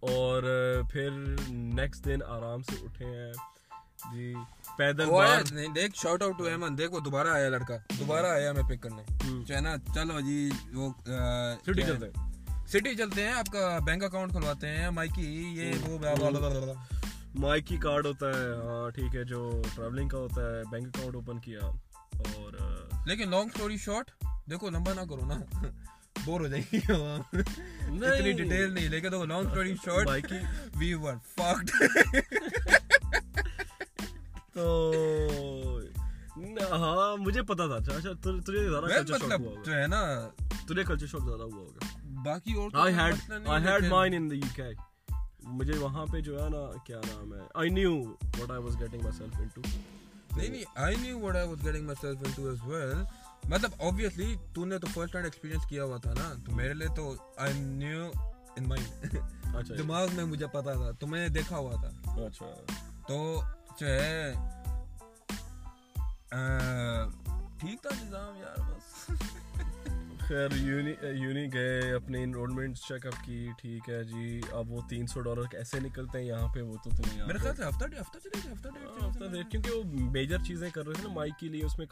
اور 0.00 0.42
پھر 0.90 1.10
نیکسٹ 1.48 2.04
دن 2.04 2.22
آرام 2.28 2.62
سے 2.62 2.84
اٹھے 2.84 3.04
ہیں۔ 3.04 3.32
جی 4.12 4.34
پیدل 4.76 5.08
نہیں 5.50 5.68
دیکھ 5.68 5.96
شاؤٹ 5.96 6.22
آؤٹ 6.22 6.38
ٹو 6.38 6.44
ایمن 6.44 6.78
دیکھ 6.78 6.92
وہ 6.92 7.00
دوبارہ 7.00 7.28
آیا 7.28 7.48
لڑکا۔ 7.48 7.76
دوبارہ 7.98 8.26
آیا 8.26 8.50
ہمیں 8.50 8.62
پک 8.62 8.82
کرنے۔ 8.82 9.02
چینا 9.46 9.76
چلو 9.94 10.20
جی 10.20 10.50
وہ 10.74 10.92
سٹی 11.66 11.82
چلتے 11.82 12.06
ہیں۔ 12.06 12.30
سٹی 12.66 12.94
چلتے 12.94 13.24
ہیں 13.24 13.32
آپ 13.32 13.52
کا 13.52 13.78
بینک 13.84 14.04
اکاؤنٹ 14.04 14.32
کھلواتے 14.32 14.68
ہیں۔ 14.68 14.90
مائکی 14.90 15.48
یہ 15.56 15.72
وہ 15.88 15.98
مائکی 17.34 17.76
کارڈ 17.76 18.06
ہوتا 18.06 18.26
ہے 18.26 18.52
ہاں 18.54 18.90
ٹھیک 18.90 19.16
ہے 19.16 19.24
جو 19.24 19.62
ٹریولنگ 19.74 20.08
کا 20.08 20.18
ہوتا 20.18 20.42
ہے 20.42 20.62
بینک 20.70 20.86
اکاؤنٹ 20.88 21.14
اوپن 21.14 21.38
کیا۔ 21.38 21.60
اور 22.18 22.52
لیکن 23.06 23.30
لانگ 23.30 23.48
اسٹوری 23.54 23.76
شارٹ 23.76 24.10
دیکھو 24.50 24.70
لمبا 24.70 24.92
نہ 24.94 25.00
کرو 25.10 25.24
نا۔ 25.26 25.38
بور 26.24 26.40
ہو 26.40 26.46
جائیں 26.46 26.62
گے 26.72 26.78
اتنی 28.06 28.32
ڈیٹیل 28.32 28.72
نہیں 28.72 28.88
لیکن 28.88 29.12
دیکھو 29.12 29.24
long 29.24 29.46
story 29.46 29.74
short 29.84 30.32
we 30.76 30.92
were 30.94 31.14
تو 34.54 34.66
ہاں 36.72 37.16
مجھے 37.16 37.42
پتا 37.42 37.66
تھا۔ 37.66 37.74
اچھا 37.74 37.92
اچھا 37.94 38.12
تجھے 38.22 38.68
زیادہ 38.68 38.86
مطلب 39.10 39.68
ہے 39.68 39.86
نا 39.86 40.02
تجھے 40.68 40.84
کلچر 40.84 41.06
زیادہ 41.06 41.42
ہوا 41.42 41.58
ہوگا۔ 41.58 41.86
باقی 42.24 42.52
اور 42.52 42.70
I 42.74 42.94
had 42.94 43.14
I 43.46 43.64
had 43.64 43.84
mine 43.88 44.14
in 44.14 44.30
the 44.30 44.36
U 44.36 44.48
K 44.54 44.70
مجھے 45.42 45.78
وہاں 45.78 46.06
پہ 46.06 46.20
جو 46.20 46.42
ہے 46.44 46.48
نا 46.48 46.66
کیا 46.84 47.00
نام 47.06 47.32
ہے 47.34 47.40
I 47.54 47.70
knew 47.70 47.94
I 48.50 48.62
was 48.62 48.80
getting 48.80 49.02
myself 49.18 49.40
into 49.40 49.60
نہیں 50.36 50.48
نہیں 50.48 50.64
I 50.76 50.96
knew 50.96 51.28
I 51.28 51.48
was 51.48 51.64
getting 51.64 51.86
myself 52.00 52.22
into 52.26 52.48
as 52.48 52.62
well 52.64 53.02
مطلب 53.48 53.70
اوبیسلی 53.78 54.36
تو 54.54 54.64
نے 54.64 54.78
تو 54.78 54.86
فرسٹ 54.94 55.14
ہینڈ 55.14 55.26
ایکسپیرینس 55.26 55.66
کیا 55.66 55.84
ہوا 55.84 55.96
تھا 55.96 56.12
نا 56.12 56.34
تو 56.46 56.52
میرے 56.52 56.74
لیے 56.74 56.88
تو 56.96 57.14
آئی 57.36 57.52
نیو 57.54 58.10
ان 58.56 58.68
مائنڈ 58.68 59.16
دماغ 59.78 60.08
میں 60.12 60.24
مجھے 60.24 60.46
پتا 60.46 60.72
تھا 60.72 60.90
تو 60.90 61.06
میں 61.06 61.20
نے 61.20 61.28
دیکھا 61.28 61.56
ہوا 61.56 61.72
تھا۔ 61.72 62.12
اچھا۔ 62.12 62.46
تو 63.08 63.42
جو 63.80 63.86
ہے 63.86 64.32
ٹھیک 67.58 67.82
تھا 67.82 67.90
نظام 68.02 68.36
یار 68.36 68.60
بس۔ 68.60 69.10
خیر 70.30 70.52
یونی 71.14 71.52
گئے 71.52 71.92
اپنے 71.92 72.22
انرولمنٹ 72.22 72.76
چیک 72.76 73.06
اپ 73.06 73.14
کی 73.24 73.48
ٹھیک 73.58 73.88
ہے 73.88 74.04
جی۔ 74.04 74.40
اب 74.52 74.70
وہ 74.70 74.80
تین 74.88 75.06
سو 75.06 75.20
ڈالر 75.20 75.54
ایسے 75.54 75.80
نکلتے 75.80 76.18
ہیں 76.18 76.24
یہاں 76.26 76.48
پہ 76.54 76.62
وہ 76.62 76.76
تو 76.84 76.90
تمہیں 76.90 77.26
میرے 77.26 77.38
خیال 77.38 77.56
سے 77.56 77.68
ہفتہ 77.68 77.84
ہفتہ 77.84 78.68
ہفتہ 79.06 79.50
کیونکہ 79.50 79.70
وہ 79.70 79.82
میجر 80.10 80.38
چیزیں 80.46 80.70
کر 80.70 80.86
رہے 80.86 80.94
تھے 80.94 81.08
نا 81.08 81.14
مائک 81.14 81.38
کے 81.38 81.48
لیے 81.48 81.64
اس 81.64 81.78
میں 81.78 81.86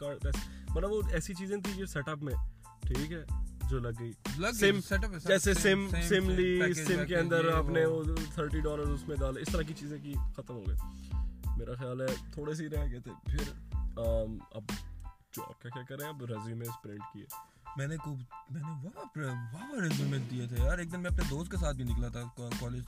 مطلب 0.69 0.91
وہ 0.91 1.01
ایسی 1.11 1.33
چیزیں 1.33 1.57
تھیں 1.57 1.77
جو 1.77 1.85
سیٹ 1.85 2.07
اپ 2.07 2.23
میں 2.23 2.33
ٹھیک 2.81 3.11
ہے 3.11 3.23
جو 3.69 3.79
لگ 3.79 3.99
گئی۔ 3.99 4.11
سم 4.59 4.79
جیسے 5.27 5.53
سم 5.53 5.87
سم 6.09 6.29
لی 6.29 6.73
سم 6.73 7.05
کے 7.07 7.15
اندر 7.17 7.49
آپ 7.49 7.69
نے 7.69 7.85
وہ 7.85 8.03
تھرٹی 8.33 8.59
ڈالر 8.59 8.83
اس 8.83 9.07
میں 9.07 9.15
ڈالے 9.15 9.41
اس 9.41 9.47
طرح 9.51 9.61
کی 9.61 9.73
چیزیں 9.73 9.97
کی 10.03 10.13
ختم 10.35 10.55
ہو 10.55 10.67
گئے 10.67 10.75
میرا 11.57 11.73
خیال 11.73 12.01
ہے 12.01 12.15
تھوڑے 12.33 12.53
سے 12.53 12.69
رہ 12.69 12.91
گئے 12.91 12.99
تھے۔ 12.99 13.11
پھر 13.25 13.51
اب 14.51 14.63
جو 15.33 15.53
کیا 15.63 15.81
کریں 15.89 16.07
اب 16.07 16.23
پرنٹ 16.83 17.01
کیے۔ 17.13 17.25
میں 17.79 17.87
نے 17.87 17.97
کو 17.97 18.15
میں 18.49 18.61
نے 18.61 19.25
واہ 19.25 19.25
واہ 19.53 19.81
ریزیومے 19.81 20.17
دیے 20.31 20.47
تھے 20.47 20.55
یار۔ 20.63 20.77
ایک 20.77 20.91
دن 20.91 20.99
میں 20.99 21.11
اپنے 21.11 21.23
دوست 21.29 21.51
کے 21.51 21.57
ساتھ 21.57 21.75
بھی 21.75 21.83
نکلا 21.83 22.07
تھا 22.07 22.21
کالج 22.59 22.83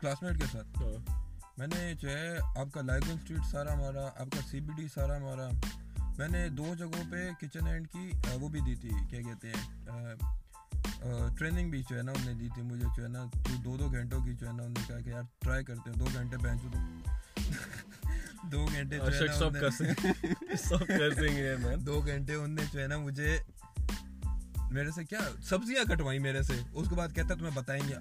کلاس 0.00 0.22
میٹ 0.22 0.40
کے 0.40 0.46
ساتھ۔ 0.52 0.78
میں 1.58 1.66
نے 1.66 1.94
جو 1.94 2.10
ہے 2.10 2.38
آپ 2.56 2.66
کا 2.72 2.80
لائف 2.80 3.02
اسٹریٹ 3.14 3.40
سارا 3.50 3.74
مارا 3.74 4.06
آپ 4.06 4.30
کا 4.32 4.40
سی 4.50 4.60
بی 4.60 4.72
ڈی 4.76 4.88
سارا 4.94 5.18
مارا۔ 5.18 5.48
میں 6.18 6.28
نے 6.28 6.48
دو 6.48 6.74
جگہوں 6.78 7.12
پہ 7.12 7.30
کچن 7.40 7.66
اینڈ 7.66 7.86
کی 7.88 8.10
وہ 8.40 8.48
بھی 8.48 8.60
دی 8.60 8.74
تھی۔ 8.74 8.90
کیا 9.10 9.20
کہتے 9.20 9.48
ہیں؟ 9.48 10.14
ٹریننگ 11.38 11.70
بھی 11.70 11.82
جو 11.90 11.96
ہے 11.96 12.02
نا 12.02 12.12
انہوں 12.12 12.34
نے 12.34 12.34
دی 12.34 12.48
تھی۔ 12.54 12.62
مجھے 12.62 12.86
جو 12.96 13.02
ہے 13.02 13.08
نا 13.08 13.24
دو 13.64 13.76
دو 13.76 13.88
گھنٹوں 13.92 14.24
کی 14.24 14.34
جو 14.34 14.46
ہے 14.46 14.52
نا 14.52 14.62
انہوں 14.62 14.68
نے 14.68 14.82
کہا 14.88 15.00
کہ 15.00 15.10
یار 15.10 15.22
ٹرائی 15.40 15.64
کرتے 15.64 15.90
ہیں 15.90 15.98
دو 15.98 16.06
گھنٹے 16.14 16.36
بینچ 16.36 16.62
دو 18.52 18.66
گھنٹے 18.72 18.98
دو 21.76 22.00
گھنٹے 22.00 22.34
انہوں 22.34 22.48
نے 22.48 22.62
جو 22.72 22.80
ہے 22.80 22.86
نا 22.86 22.98
مجھے 22.98 23.38
میرے 24.70 24.90
سے 24.90 25.04
کیا 25.04 25.18
سبزیاں 25.42 25.84
کٹوائی 25.84 26.18
میرے 26.18 26.42
سے؟ 26.42 26.52
اس 26.72 26.88
کے 26.88 26.94
بعد 26.94 27.08
کہتا 27.14 27.34
تمہیں 27.34 27.54
بتائیں 27.54 27.82
گے 27.88 27.94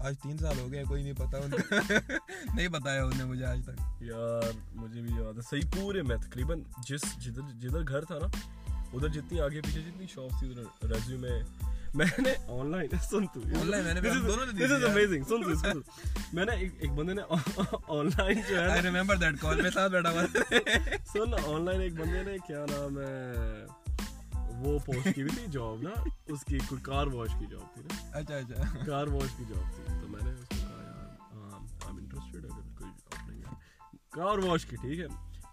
آج 0.00 0.14
تین 0.22 0.38
سال 0.38 0.58
ہو 0.58 0.70
گئے 0.72 0.84
کوئی 0.88 1.02
نہیں 1.02 1.12
پتا 1.12 1.38
نہیں 2.54 2.68
بتایا 2.68 3.02
انہوں 3.02 3.18
نے 3.18 3.24
مجھے 3.24 3.44
آج 3.44 3.60
تک۔ 3.66 4.02
یار 4.02 4.50
مجھے 4.74 5.00
بھی 5.00 5.14
یاد 5.14 5.36
ہے 5.36 5.42
صحیح 5.50 5.68
پورے 5.76 6.02
میں 6.02 6.16
تقریباً 6.16 6.60
جس 6.88 7.00
جدھر 7.18 7.50
جدھر 7.58 7.82
گھر 7.88 8.04
تھا 8.04 8.18
نا 8.18 8.26
ادھر 8.92 9.08
جتنی 9.08 9.40
آگے 9.40 9.60
پیچھے 9.60 9.80
جتنی 9.80 10.06
شاپ 10.06 10.38
تھی 10.38 10.48
ادھر 10.50 10.92
ریزیو 10.92 11.18
میں 11.18 11.40
میں 11.94 12.06
نے 12.18 12.32
آن 12.48 12.70
لائن 12.70 12.88
سن 13.10 13.26
تو 13.26 13.40
میں 16.32 16.44
نے 16.44 16.52
ایک 16.52 16.90
بندے 16.92 17.14
نے 17.14 17.22
آن 17.88 18.06
لائن 18.08 18.40
جو 18.48 18.60
ہے 18.60 18.66
آئی 18.66 18.82
ریمبر 18.82 19.16
دیٹ 19.16 19.40
کال 19.40 19.62
میں 19.62 19.70
ساتھ 19.70 19.92
بیٹھا 19.92 20.10
ہوا 20.10 20.24
سن 21.12 21.34
آن 21.46 21.64
لائن 21.64 21.80
ایک 21.80 21.94
بندے 21.94 22.22
نے 22.22 22.36
کیا 22.46 22.64
نام 22.70 22.98
ہے؟ 22.98 23.64
وہ 24.58 24.78
پوسٹ 24.78 25.08
کی 25.14 25.22
بھی 25.22 25.30
تھی 25.34 25.46
جاب 25.50 25.82
نا 25.82 25.90
اس 26.26 26.44
کی 26.44 26.58
کوئی 26.68 26.80
کار 26.82 27.06
واش 27.06 27.28
کی 27.38 27.46
جاب 27.50 27.74
تھی 27.74 27.82
نا۔ 27.82 28.16
اچھا 28.18 28.34
اچھا۔ 28.34 28.84
کار 28.86 29.06
واش 29.06 29.34
کی 29.36 29.44
جاب 29.48 29.74
تھی۔ 29.74 30.00
تو 30.00 30.08
میں 30.08 30.20
نے 30.24 30.30
اس 30.30 30.48
کو 30.48 30.54
کہا 30.56 30.82
یار 30.82 31.04
آئی 31.04 31.86
ایم 31.86 31.96
انٹرسٹڈ 31.96 32.44
اگر 32.44 32.78
کوئی 32.78 32.90
جاب 32.90 33.30
نہیں 33.30 33.40
ہے۔ 33.40 33.96
کار 34.10 34.38
واش 34.38 34.66
کی 34.66 34.76
ٹھیک 34.76 34.98
ہے۔ 35.00 35.06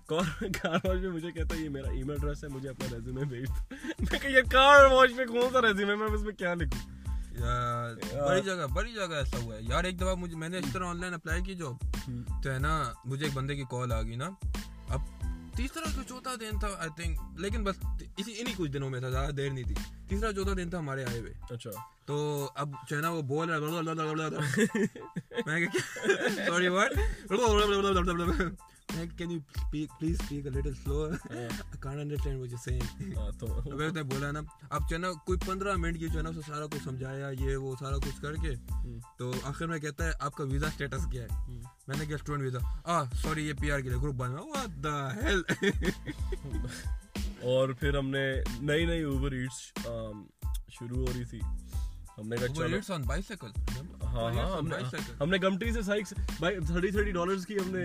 کار 0.07 0.75
واش 0.83 0.99
میں 1.01 1.09
مجھے 1.09 1.31
کہتا 1.31 1.55
ہے 1.55 1.61
یہ 1.61 1.69
میرا 1.69 1.89
ای 1.89 2.03
میل 2.03 2.11
ایڈریس 2.11 2.43
ہے 2.43 2.49
مجھے 2.49 2.69
اپنا 2.69 2.95
ریزیومے 2.95 3.23
بھیج 3.23 3.47
دو۔ 3.47 3.75
میں 4.11 4.19
کہ 4.19 4.27
یہ 4.27 4.41
کار 4.51 4.91
واش 4.91 5.09
میں 5.17 5.25
کون 5.25 5.49
سا 5.53 5.61
ریزیومے 5.61 5.95
میں 5.95 6.07
اس 6.07 6.21
میں 6.21 6.33
کیا 6.33 6.53
لکھوں؟ 6.53 6.91
بڑی 8.27 8.41
جگہ 8.41 8.67
بڑی 8.75 8.93
جگہ 8.93 9.15
ایسا 9.15 9.37
ہوا 9.43 9.55
ہے۔ 9.55 9.59
یار 9.61 9.83
ایک 9.83 9.97
دفعہ 9.97 10.15
مجھے 10.15 10.35
میں 10.35 10.49
نے 10.49 10.57
اس 10.57 10.65
طرح 10.73 10.85
آن 10.85 10.99
لائن 10.99 11.13
اپلائی 11.13 11.41
کی 11.41 11.55
جاب 11.55 11.73
تو 12.43 12.51
ہے 12.51 12.59
نا 12.59 12.83
مجھے 13.05 13.25
ایک 13.25 13.33
بندے 13.33 13.55
کی 13.55 13.63
کال 13.69 13.91
آ 13.91 14.01
گئی 14.01 14.15
نا۔ 14.15 14.29
تیسرا 15.57 15.83
کا 15.95 16.01
چوتھا 16.09 16.35
دن 16.39 16.59
تھا 16.59 16.67
آئی 16.77 16.89
تھنک 16.95 17.39
لیکن 17.39 17.63
بس 17.63 17.75
اسی 18.17 18.33
انہی 18.39 18.53
کچھ 18.57 18.71
دنوں 18.71 18.89
میں 18.89 18.99
تھا 18.99 19.09
زیادہ 19.09 19.31
دیر 19.31 19.51
نہیں 19.51 19.63
تھی 19.63 19.75
تیسرا 20.09 20.33
چوتھا 20.33 20.53
دن 20.57 20.69
تھا 20.69 20.79
ہمارے 20.79 21.05
آئے 21.05 21.19
ہوئے 21.19 21.33
اچھا 21.49 21.69
تو 22.05 22.49
اب 22.55 22.71
جو 22.89 22.95
ہے 22.95 23.01
نا 23.01 23.09
وہ 23.09 23.21
بول 23.21 23.49
رہا 23.49 23.59
میں 25.39 25.65
word 29.05 29.17
can 29.17 29.31
you 29.31 29.39
please 29.71 30.15
speak 30.19 30.45
little 30.47 30.73
slow 30.73 31.07
can't 31.79 31.99
understand 31.99 32.41
which 32.41 32.51
saying 32.63 33.17
ہاں، 33.17 33.29
تو 33.39 33.47
میں 33.67 33.89
نے 33.91 34.03
بولا 34.03 34.31
نا 34.31 34.39
اب 34.69 34.89
جو 34.89 34.95
ہے 34.95 35.01
نا 35.01 35.11
کوئی 35.25 35.39
پندرہ 35.45 35.75
منٹ 35.75 35.99
کی 35.99 36.07
جو 36.07 36.17
ہے 36.17 36.23
نا 36.23 36.29
اسے 36.29 36.41
سارا 36.47 36.65
کچھ 36.65 36.83
سمجھایا 36.83 37.29
یہ 37.39 37.55
وہ 37.57 37.75
سارا 37.79 37.97
کچھ 37.97 38.21
کر 38.21 38.35
کے 38.35 38.53
تو 39.17 39.31
آخر 39.43 39.67
میں 39.67 39.79
کہتا 39.79 40.05
ہے 40.05 40.11
آپ 40.19 40.35
کا 40.35 40.43
ویزا 40.43 40.67
اسٹیٹس 40.67 41.05
کیا 41.11 41.23
ہے 41.23 41.57
میں 41.87 41.97
نے 41.97 42.05
کیا 42.05 42.15
اسٹوڈنٹ 42.15 42.43
ویزا 42.43 42.59
آ 42.85 43.03
سوری 43.13 43.47
یہ 43.47 43.53
پی 43.61 43.71
آر 43.71 43.79
کے 43.79 43.89
لیے 43.89 43.97
گروپ 43.97 44.15
بنا 44.15 44.41
واٹ 44.43 44.83
دا 44.83 44.95
ہیل 45.15 45.41
اور 47.43 47.69
پھر 47.69 47.97
ہم 47.97 48.09
نے 48.09 48.25
نئی 48.61 48.85
نئی 48.85 49.01
اوبر 49.03 49.31
ایٹس 49.31 49.61
شروع 50.69 50.97
ہو 50.97 51.05
رہی 51.05 51.23
تھی 51.23 51.39
ہم 52.17 52.27
نے 52.27 52.35
کہا 52.35 52.47
چلو۔ 52.47 52.77
ہاں 54.03 54.31
ہاں 54.33 54.61
ہم 55.19 55.29
نے 55.29 55.37
گمٹی 55.43 55.71
سے 55.71 55.81
سائیکس 55.81 56.13
تھرٹی 56.67 56.91
تھرٹی 56.91 57.11
ڈالرز 57.11 57.45
کی 57.45 57.55
ہم 57.55 57.75
نے 57.75 57.83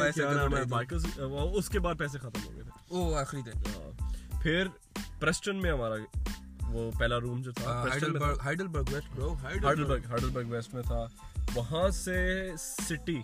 اس 1.54 1.68
کے 1.68 1.80
بعد 1.80 1.94
پیسے 1.98 2.18
ختم 2.18 2.44
ہو 2.44 2.54
گئے 2.54 2.62
تھے۔ 2.62 2.70
او 2.88 3.14
آخری 3.14 3.42
دن۔ 3.42 3.58
ہاں۔ 3.58 4.12
پھر 4.42 4.66
پریسٹن 5.20 5.56
میں 5.56 5.72
ہمارا 5.72 5.94
وہ 6.68 6.90
پہلا 6.98 7.20
روم 7.20 7.42
جو 7.42 7.52
تھا 7.52 7.84
ہائیڈلبرگ 8.44 8.84
ویسٹ 8.92 9.16
برو 9.16 9.32
ہارڈلبرگ 9.32 10.00
ہارڈلبرگ 10.08 10.46
ویسٹ 10.46 10.74
میں 10.74 10.82
تھا۔ 10.82 11.06
وہاں 11.54 11.88
سے 11.88 12.50
سٹی 12.58 13.20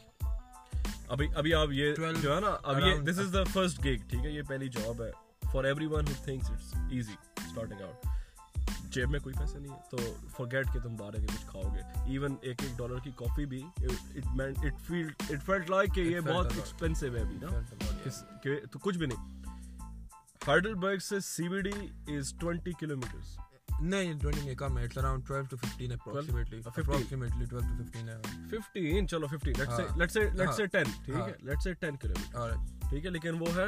ابھی 1.08 1.28
ابھی 1.36 1.54
آپ 1.54 1.68
یہ 1.70 1.94
جو 2.22 2.34
ہے 2.36 2.40
نا 2.40 2.56
اب 2.62 2.78
یہ 2.78 2.98
دس 2.98 3.18
از 3.18 3.34
دا 3.34 3.44
فرسٹ 3.44 3.84
گیگ 3.84 3.98
ٹھیک 4.08 4.24
ہے؟ 4.24 4.30
یہ 4.30 4.42
پہلی 4.42 4.68
جاب 4.68 5.02
ہے۔ 5.02 5.10
For 5.52 5.64
everyone 5.86 6.06
who 6.08 6.12
thanks 6.24 6.50
it's 6.50 6.74
easy 6.90 7.12
starting 7.36 7.80
out 7.82 8.06
جیب 8.90 9.10
میں 9.10 9.20
کوئی 9.20 9.34
پیسے 9.38 9.58
نہیں 9.58 9.72
ہے 9.72 9.78
تو 9.90 9.96
فور 10.28 10.46
گیٹ 10.52 10.66
کہ 10.72 10.80
تم 10.80 10.96
باہر 10.96 11.12
کے 11.12 11.26
کچھ 11.26 11.46
کھاؤ 11.46 11.74
گے۔ 11.74 11.80
ایون 12.10 12.36
ایک 12.42 12.62
ایک 12.62 12.78
ڈالر 12.78 12.98
کی 12.98 13.10
کافی 13.16 13.46
بھی 13.46 13.62
لائک 15.68 15.94
کہ 15.94 16.00
یہ 16.00 16.20
بہت. 16.20 16.52
ایکسپینسو 16.54 17.06
ہے 17.06 17.20
ابھی 17.20 17.36
نا؟ 17.42 17.60
کہ 18.42 18.60
تو 18.72 18.78
کچھ 18.78 18.98
بھی 18.98 19.06
نہیں۔ 19.06 19.42
ہارڈلبرگ 20.48 20.98
سے 20.98 21.20
C 21.20 21.48
B 21.48 21.60
D 21.60 22.16
is 22.16 22.34
twenty 22.40 22.72
kilometres 22.96 23.38
نہیں 23.80 24.18
ٹوینٹی 24.18 24.40
نہیں 24.44 24.54
کم 24.54 24.78
ہے 24.78 24.84
it's 24.84 24.98
around 24.98 25.28
twelve 25.28 25.44
to 25.50 25.56
fifteen 25.56 25.92
approximately 25.92 26.56
Uh, 26.56 26.62
15. 26.62 26.82
Approximately 26.84 27.44
twelve 27.44 27.76
to 27.76 27.84
fifteen 27.84 28.08
ہے 28.08 28.16
ففٹین 28.50 29.08
چلو 29.08 29.26
ففٹین 29.26 29.54
ہاں. 29.66 29.76
سے 30.08 30.52
سے 30.56 30.66
ٹھیک 30.66 31.14
ہاں. 31.14 31.28
ہے؟ 31.28 31.32
لیٹ 31.42 31.62
سے 31.62 31.72
ٹین 31.72 31.96
کلو 31.96 32.14
میٹر 32.18 32.38
اور 32.38 32.50
ٹھیک 32.88 33.04
ہے 33.04 33.10
لیکن 33.10 33.34
وہ 33.40 33.46
ہے 33.56 33.66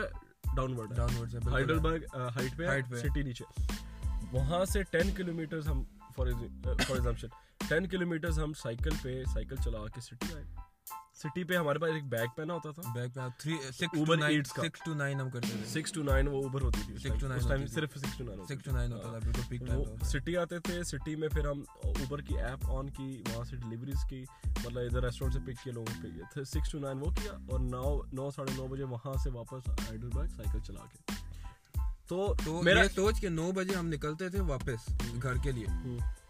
ڈاؤن 0.57 0.75
ورڈ 0.79 0.95
ڈاؤن 0.95 1.17
ورڈ 1.21 1.31
سے 1.31 1.39
ہائیڈلبرگ 1.47 2.03
ہائٹ 2.15 2.61
Height 2.61 2.91
پہ. 2.91 2.97
سٹی 2.97 3.23
نیچے۔ 3.23 3.45
وہاں 4.33 4.65
سے 4.65 4.83
ٹین 4.91 5.11
کلو 5.17 5.33
میٹرز 5.35 5.69
ہم 5.69 5.83
for 6.17 6.27
example 6.27 7.29
ten 7.69 7.87
kilo 7.89 8.07
matters 8.07 8.39
ہم 8.39 8.53
سائیکل 8.53 8.95
پہ 9.03 9.23
سائیکل 9.33 9.57
چلا 9.65 9.87
کے 9.95 10.01
سٹی 10.01 10.35
آئے۔ 10.35 10.45
سٹی 11.17 11.45
پہ 11.45 11.57
ہمارے 11.57 11.79
پاس 11.79 11.91
ایک 11.95 12.05
بیگ 12.09 12.27
پہنا 12.37 12.55
ہوتا 12.55 12.71
تھا۔ 12.71 12.93
بیک 12.95 13.15
پہ 13.15 13.21
3 13.43 13.71
6 13.79 13.97
Uber 14.01 14.17
ٹو 14.17 14.25
9 14.25 14.35
Eats 14.35 14.53
کا. 14.53 14.63
6 14.63 14.85
ٹو 14.85 14.95
9 14.95 15.21
ہم 15.21 15.31
کرتے 15.31 15.49
تھے۔ 15.49 15.65
سکس 15.71 15.93
ٹو 15.93 16.03
نائن 16.03 16.29
وہ 16.29 16.43
اوبر 16.43 16.63
ہوتی 16.63 16.81
تھی 16.87 16.95
ٹائم 16.99 17.33
ہوتی 17.33 17.57
تھی. 17.57 17.67
صرف 17.75 17.97
سکس 17.97 18.19
ٹو 18.19 18.25
نائن 18.25 18.45
6 18.49 18.65
ٹو 18.65 18.71
9 18.71 18.93
ہوتا 18.93 19.09
تھا 19.09 19.19
بالکل 19.19 19.43
پیک 19.49 19.67
ٹائم 19.67 19.83
سٹی 20.13 20.37
آتے 20.37 20.59
تھے 20.59 20.83
سٹی 20.93 21.17
میں 21.17 21.29
پھر 21.29 21.49
ہم 21.49 21.63
اوبر 21.85 22.21
کی 22.21 22.39
ایپ 22.39 22.71
آن 22.71 22.91
کی 22.91 23.11
وہاں 23.29 23.45
سے 23.45 23.57
ڈلیوریز 23.57 24.05
کی 24.11 24.25
مطلب 24.47 24.79
ادھر 24.79 25.05
ریسٹورینٹ 25.05 25.35
سے 25.35 25.41
پک 25.47 25.63
کیے 25.65 25.73
لوگوں 25.73 26.03
پہ۔ 26.03 26.45
سکس 26.45 26.73
ٹو 26.73 26.79
نائن 26.79 26.99
وہ 26.99 27.11
کیا 27.17 27.33
اور 27.49 27.61
نو 27.61 28.01
نو 28.13 28.31
ساڑھے 28.31 28.53
نو 28.57 28.67
بجے 28.67 28.85
وہاں 28.95 29.15
سے 29.25 29.31
واپس 29.31 29.69
ہائیڈل 29.69 30.09
برگ 30.09 30.37
سائیکل 30.37 30.61
چلا 30.67 30.87
کے۔ 30.93 31.27
تو 32.09 32.35
میرا 32.63 32.89
سوچ 32.95 33.21
کے 33.21 33.29
9 33.29 33.53
بجے 33.53 33.75
ہم 33.75 33.89
نکلتے 33.89 34.29
تھے 34.29 34.41
واپس 34.41 34.89
گھر 35.23 35.37
کے 35.43 35.53
لیے 35.53 35.67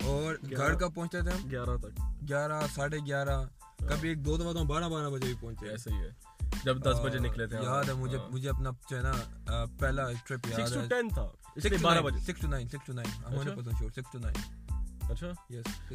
اور 0.05 0.35
گھر 0.57 0.75
کب 0.75 0.95
پہنچتے 0.95 1.21
تھے 1.23 1.31
ہم؟ 1.31 1.51
گیارہ 1.51 1.77
تک۔ 1.77 2.01
11 2.29 2.67
ساڑھے 2.75 2.99
گیارہ۔ 2.99 3.45
کبھی 3.89 4.09
ایک 4.09 4.25
دو 4.27 4.37
دفعہ 4.37 4.53
تو 4.53 4.65
بارہ 4.65 4.89
بارہ 4.89 5.09
بجے 5.09 5.27
بھی 5.27 5.35
پہنچے 5.41 5.69
ایسا 5.69 5.91
ہی 5.91 6.01
ہے۔ 6.01 6.09
جب 6.65 6.83
دس 6.85 7.01
بجے 7.05 7.19
نکلے 7.19 7.47
تھے 7.47 7.57
یاد 7.63 7.85
ہے 7.89 7.95
مجھے 7.95 8.19
مجھے 8.31 8.49
اپنا 8.49 8.71
جو 8.91 8.97
ہے 8.97 9.03
نا 9.03 9.65
پہلا 9.79 10.07
ٹرپ 10.27 10.47
سکس 10.47 10.59
یاد 10.59 10.75
ٹو 10.75 10.81
ہے۔ 10.81 11.03
تھا۔ 11.15 11.29
اس 11.57 11.65
لیے 11.65 11.79
بارہ 11.79 12.01
بجے۔ 12.01 12.21
Six 12.21 12.41
to 12.41 12.49
nine 12.49 12.69
six 12.69 12.87
to 12.87 12.93
nine 12.93 13.25
ہمارے 13.25 13.51
پسند 13.51 13.79
شور 13.79 13.91
سکس 13.91 14.13
ٹو 14.13 14.19
نائن 14.19 14.68
اچھا؟ 15.11 15.27
یس 15.51 15.93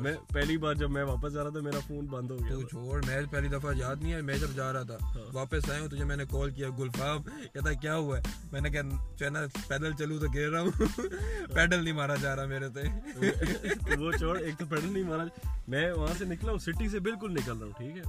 میں 0.00 0.14
پہلی 0.32 0.56
بار 0.56 0.74
جب 0.74 0.90
میں 0.90 1.04
واپس 1.04 1.32
جا 1.32 1.42
رہا 1.44 1.50
تھا 1.50 1.60
میرا 1.60 1.78
فون 1.88 2.06
بند 2.06 2.30
ہو 2.30 2.36
تو 2.36 2.58
گیا 2.58 2.68
چھوڑ 2.68 3.04
میں 3.06 3.22
پہلی 3.30 3.48
دفعہ 3.48 3.72
یاد 3.76 3.96
نہیں 4.02 4.12
ہے 4.12 4.20
میں 4.22 4.38
جب 4.38 4.48
جا 4.54 4.72
رہا 4.72 4.82
تھا۔ 4.82 4.96
واپس 5.32 5.70
آیا 5.70 5.80
ہوں 5.80 5.88
تجھے 5.88 6.04
میں 6.04 6.16
نے 6.16 6.24
کال 6.30 6.50
کیا 6.50 6.68
گلفاب 6.78 7.28
کہتا 7.52 7.72
کیا 7.72 7.96
ہوا 7.96 8.18
ہے؟ 8.18 8.22
میں 8.52 8.60
نے 8.60 8.70
کہا 8.70 9.16
چنا 9.16 9.40
پیدل 9.68 9.92
چلوں 9.92 10.18
تو 10.18 10.26
گر 10.34 10.50
رہا 10.50 10.60
ہوں. 10.60 10.70
پیڈل 11.54 11.84
نہیں 11.84 11.94
مارا 11.94 12.14
جا 12.14 12.36
رہا 12.36 12.44
میرے 12.44 12.68
سے۔ 12.74 12.80
وہ 13.98 14.12
چھوڑ 14.12 14.38
ایک 14.38 14.58
تو 14.58 14.66
پیڈل 14.66 14.92
نہیں 14.92 15.02
مارا۔ 15.02 15.24
میں 15.68 15.92
وہاں 15.92 16.14
سے 16.18 16.24
نکلا 16.24 16.52
ہوں 16.52 16.58
سٹی 16.58 16.88
سے 16.88 16.98
بالکل 16.98 17.32
نکل 17.32 17.58
رہا 17.58 17.66
ہوں 17.66 17.72
ٹھیک 17.78 17.96
ہے۔ 17.96 18.02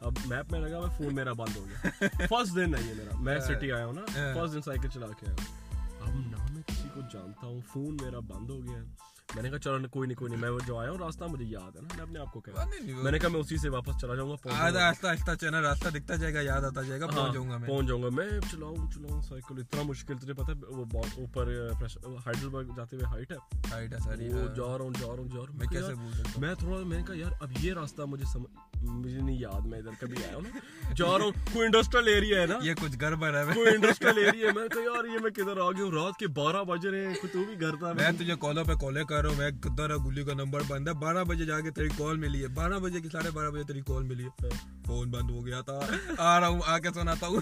اب 0.00 0.12
میپ 0.26 0.52
میں 0.52 0.60
لگا 0.60 0.78
ہوا 0.78 0.88
فون 0.88 1.14
میرا 1.14 1.32
بند 1.32 1.56
ہو 1.56 1.64
گیا۔ 1.68 1.88
فرسٹ 2.28 2.56
دن 2.56 2.74
ہے 2.74 2.80
یہ 2.82 2.94
میرا۔ 2.94 3.20
میں 3.20 3.38
سٹی 3.38 3.72
آیا 3.72 3.86
ہوں 3.86 3.92
نا 3.92 4.00
فرسٹ 4.34 4.54
دن 4.54 4.62
سائیکل 4.62 4.88
چلا 4.88 5.06
کے 5.06 5.26
آیا 5.26 5.34
ہوں۔ 5.34 5.60
اب 6.00 6.30
نہ 6.30 6.52
میں 6.54 6.62
کسی 6.66 6.88
کو 6.94 7.00
جانتا 7.12 7.46
ہوں 7.46 7.60
فون 7.72 7.96
میرا 8.00 8.18
بند 8.18 8.50
ہو 8.50 8.64
گیا۔ 8.64 8.78
ہے 8.78 9.11
میں 9.34 9.42
نے 9.42 9.50
کہا 9.50 9.58
چلو 9.58 9.88
کوئی 9.90 10.06
نہیں 10.08 10.16
کوئی 10.16 10.30
نہیں 10.30 10.40
میں 10.40 10.50
وہ 10.50 10.58
جو 10.66 10.78
آیا 10.78 10.90
ہوں 10.90 10.98
راستہ 10.98 11.24
مجھے 11.24 11.44
یاد 11.44 11.76
ہے 11.76 11.80
نا 11.80 11.88
میں 11.94 12.02
اپنے 12.02 12.18
آپ 12.18 12.32
کو 12.32 12.40
کہا 12.40 12.64
میں 13.02 13.12
نے 13.12 13.18
کہا 13.18 13.28
میں 13.28 13.40
اسی 13.40 13.56
سے 13.56 13.68
واپس 13.68 14.00
چلا 14.00 14.14
جاؤں 14.14 14.30
گا 14.30 14.34
گا۔ 14.44 14.86
آہستہ 14.88 15.06
آہستہ 15.06 15.34
چنا 15.40 15.62
راستہ 15.62 15.88
دکھتا 15.88 16.14
جائے 16.14 16.34
گا 16.34 16.40
یاد 16.40 16.62
آتا 16.62 16.82
جائے 16.82 17.00
گا 17.00 17.06
پہنچ 17.06 17.34
جاؤں 17.34 17.50
گا 17.50 17.56
میں۔ 17.56 17.68
پہنچ 17.68 17.88
جاؤں 17.88 18.02
گا۔ 18.02 18.08
میں 18.12 18.28
چلاؤں 18.52 18.90
چلاؤں 18.90 19.20
سائیکل 19.22 19.54
اتنا 19.58 19.82
مشکل 19.82 20.18
تجھے 20.18 20.32
پتا 20.32 20.52
ہے 20.52 20.66
وہ 20.66 20.84
اوپر 21.18 21.48
ہائیڈل 22.26 22.48
برگ 22.48 22.66
جاتے 22.76 22.96
ہوئے 22.96 23.06
ہائٹ 23.06 23.32
ہے۔ 23.32 23.36
ہائٹ 23.72 23.92
ہے 23.92 23.98
ساری 23.98 24.28
وہ 24.28 24.54
جا 24.56 24.78
رہا 24.78 24.84
ہوں 24.84 24.90
جا 25.00 25.06
رہا 25.06 25.14
ہوں 25.14 25.28
جا 25.28 25.38
رہا 25.38 25.50
ہوں۔ 25.50 25.58
میں 25.58 25.66
کیسے 25.66 25.94
بھول 25.94 26.12
سکتا 26.12 26.30
ہوں؟ 26.30 26.40
میں 26.40 26.54
تھوڑا 26.54 26.78
میں 26.86 26.98
نے 26.98 27.04
کہا 27.06 27.14
یار 27.16 27.32
اب 27.40 27.52
یہ 27.60 27.72
راستہ 27.72 28.02
مجھے 28.02 28.24
سمجھ 28.32 28.71
مجھے 28.82 29.18
نہیں 29.18 29.36
یاد 29.40 29.66
میں 29.66 29.78
ادھر 29.78 29.90
کبھی 30.00 30.24
آیا 30.24 30.36
ہوں 30.36 30.42
جا 30.96 31.18
رہا 31.18 31.24
ہوں 31.24 31.30
کوئی 31.52 31.66
انڈسٹریل 31.66 32.08
ایریا 32.08 32.40
ہے 32.40 32.46
نا۔ 32.46 32.58
یہ 32.62 32.74
کچھ 32.74 32.96
گڑبڑ 33.00 33.36
ہے۔ 33.36 33.42
کوئی 33.54 33.74
انڈسٹریل 33.74 34.18
ایریا 34.18 34.48
ہے۔ 34.48 34.52
میں 34.52 34.68
کہا 34.68 34.80
یار 34.82 35.04
یہ 35.04 35.18
میں 35.22 35.30
کدھر 35.30 35.58
آ 35.60 35.70
گیا 35.70 35.84
ہوں؟ 35.84 35.90
رات 35.90 36.18
کے 36.18 36.26
بارہ 36.26 36.64
بج 36.64 36.86
رہے 36.86 37.06
ہیں 37.06 37.14
تو 37.32 37.44
بھی 37.44 37.60
گھر 37.60 37.76
تھا۔ 37.76 37.92
میں 37.92 38.10
تجھے 38.18 38.34
کالوں 38.40 38.64
پہ 38.64 38.74
کالیں 38.74 39.04
کر 39.04 39.22
رہا 39.22 39.28
ہوں۔ 39.28 39.36
میں 39.36 39.50
کدھر 39.50 39.96
گلی 39.96 40.24
کا 40.24 40.34
نمبر 40.34 40.60
بند 40.68 40.88
ہے۔ 40.88 40.92
بارہ 40.92 41.24
بجے 41.24 41.44
جا 41.44 41.60
کے 41.60 41.70
تیری 41.70 41.88
کال 41.98 42.16
ملی 42.16 42.42
ہے۔ 42.42 42.46
بارہ 42.46 42.78
بجے 42.78 43.00
کی 43.00 43.08
ساڑھے 43.12 43.30
بارہ 43.30 43.50
بجے 43.50 43.62
تیری 43.62 43.80
کال 43.80 44.02
ملی 44.02 44.24
ہے۔ 44.24 44.48
فون 44.86 45.10
بند 45.10 45.30
ہو 45.30 45.46
گیا 45.46 45.60
تھا۔ 45.60 45.80
آ 46.18 46.40
رہا 46.40 46.48
ہوں 46.48 46.60
آ 46.66 46.78
کے 46.78 46.88
سناتا 46.94 47.26
ہوں۔ 47.26 47.40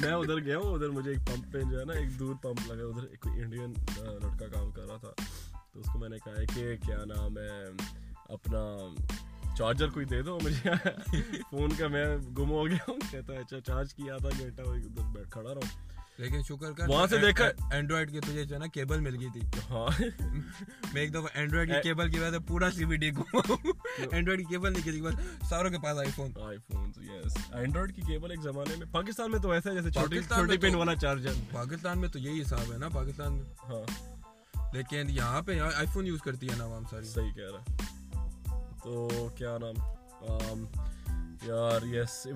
میں 0.00 0.12
ادھر 0.12 0.40
گیا 0.40 0.58
ہوں 0.58 0.74
ادھر 0.74 0.88
مجھے 0.88 1.10
ایک 1.10 1.26
پمپ 1.26 1.52
پہ 1.52 1.60
جو 1.70 1.80
ہے 1.80 1.84
نا 1.84 1.92
ایک 1.92 2.18
دور 2.18 2.34
پمپ 2.42 2.72
لگا۔ 2.72 2.86
ادھر 2.86 3.02
ایک 3.02 3.26
انڈین 3.26 3.72
لڑکا 3.96 4.46
کام 4.46 4.70
کر 4.70 4.82
رہا 4.86 4.96
تھا۔ 4.96 5.10
تو 5.72 5.80
اس 5.80 5.86
کو 5.92 5.98
میں 5.98 6.08
نے 6.08 6.16
کہا 6.24 6.32
ہے 6.38 6.46
کہ 6.54 6.86
کیا 6.86 6.98
نام 7.04 7.38
ہے 7.38 7.64
اپنا 8.28 8.94
چارجر 9.58 9.88
کوئی 9.88 10.06
دے 10.06 10.22
دو 10.22 10.38
مجھے۔ 10.42 10.70
فون 11.50 11.72
کا 11.78 11.88
میں 11.88 12.16
گم 12.38 12.50
ہو 12.50 12.68
گیا 12.68 12.76
ہوں 12.88 12.98
کہتا 13.10 13.32
ہے 13.32 13.38
اچھا 13.38 13.60
چارج 13.60 13.94
کیا 13.94 14.14
آدھا 14.14 14.28
گھنٹہ 14.38 14.62
بیٹھ 15.14 15.30
کھڑا 15.30 15.54
رہا 15.54 15.60
ہوں 15.64 15.96
لیکن 16.18 16.42
شکر 16.42 16.72
کر 16.72 16.88
وہاں 16.88 17.06
سے 17.06 17.18
دیکھا- 17.18 17.72
اینڈرائڈ 17.72 18.10
کی 18.10 18.20
تجھے 18.20 18.44
جو 18.44 18.54
ہے 18.54 18.60
نا 18.60 18.66
کیبل 18.66 19.00
مل 19.00 19.16
گئی 19.20 19.28
تھی۔ 19.32 19.40
ہاں۔ 19.70 20.02
میں 20.92 21.02
ایک 21.02 21.10
دفعہ 21.10 21.26
اینڈرائڈ 21.34 21.68
کی 21.68 21.80
کیبل 21.82 22.10
کی 22.10 22.18
وجہ 22.18 22.30
سے 22.30 22.38
پورا 22.38 22.70
سی 22.70 22.84
بی 22.84 22.96
ڈی 22.96 23.10
اینڈرائڈ 24.10 24.38
کی 24.38 24.44
کیبل 24.44 24.72
نہیں 24.72 24.84
کی 24.84 25.02
بس 25.02 25.14
ساروں 25.48 25.70
کے 25.70 25.78
پاس 25.78 25.98
آئی 25.98 26.10
phone 26.10 26.30
I 26.42 26.58
phone 26.58 26.92
yes 26.98 27.36
Android 27.52 27.96
کی 27.96 28.02
کیبل 28.02 28.30
ایک 28.30 28.40
زمانے 28.42 28.76
میں 28.76 28.86
پاکستان 28.92 29.30
میں 29.30 29.38
تو 29.38 29.50
ایسا 29.50 29.70
ہے 29.70 29.74
جیسے 29.74 29.90
چھوٹی 29.90 30.20
چھوٹی 30.20 30.56
پن 30.56 30.74
والا 30.74 30.94
چارجر 30.94 31.32
پاکستان 31.52 31.98
میں 31.98 32.08
تو 32.08 32.18
یہی 32.18 32.42
حساب 32.42 32.72
ہے 32.72 32.78
نا 32.78 32.88
پاکستان 32.88 33.32
میں۔ 33.32 33.44
ہاں۔ 33.68 34.16
لیکن 34.74 35.10
یہاں 35.10 35.42
پہ 35.42 35.60
آئی 35.60 35.86
فون 35.86 36.06
یوز 36.06 36.22
کرتی 36.22 36.48
ہے 36.50 36.56
نا 36.56 36.64
عوام 36.64 36.82
ساری۔ 36.90 37.04
صحیح 37.04 37.32
کہہ 37.32 37.50
رہا۔ 37.52 37.60
ہے 37.60 37.95
تو 38.86 39.28
کیا 39.36 39.58
نام؟ 39.58 40.64
یار 41.42 41.94
یس 41.94 42.26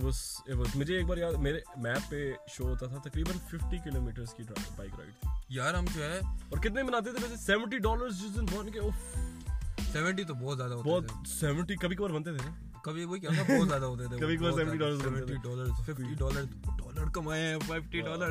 مجھے 0.75 0.97
ایک 0.97 1.07
بار 1.07 1.17
یاد 1.17 1.33
میرے 1.33 1.61
میپ 1.77 2.11
پہ 2.11 2.33
شو 2.49 2.69
ہوتا 2.69 2.87
تھا 2.87 2.97
تقریباً 3.05 3.35
ففٹی 3.39 3.79
کلو 3.79 4.03
میٹرس 4.03 4.35
کی 4.35 4.43
بائک 4.77 4.91
رائڈ 4.99 5.11
تھی۔ 5.21 5.29
یار 5.49 5.75
ہم 5.75 5.85
جو 5.95 6.05
ہے 6.05 6.19
اور 6.19 6.59
کتنے 6.59 6.83
بناتے 6.83 7.13
تھے 7.13 7.19
ویسے؟ 7.23 7.37
سیونٹی 7.37 7.79
ڈالر 7.79 8.09
جس 8.09 8.37
دن 8.37 8.45
بن 8.45 8.71
کے 8.71 8.81
سیونٹی 9.93 10.25
تو 10.25 10.35
بہت 10.35 10.57
زیادہ 10.57 10.73
بہت 10.73 11.05
سیونٹی 11.27 11.77
کبھی 11.77 11.97
کبھار 11.97 12.11
بنتے 12.11 12.37
تھے 12.37 12.51
نا۔ 12.51 12.70
کبھی 12.85 13.05
وہی 13.05 13.21
کیا 13.21 13.31
بہت 13.31 13.69
زیادہ 13.69 13.85
ہوتے 13.85 14.07
تھے 14.07 14.19
کبھی 14.19 14.37
70 14.37 14.79
ڈالرز 14.79 15.07
بنتے 15.07 15.27
تھے۔ 15.27 15.35
ڈالر 15.35 15.65
ففٹی 15.65 16.15
ڈالر 16.19 16.43
ڈالر 16.65 17.11
کمائے 17.11 17.43
ہیں 17.43 17.59
ففٹی 17.59 18.01
ڈالر۔ 18.01 18.31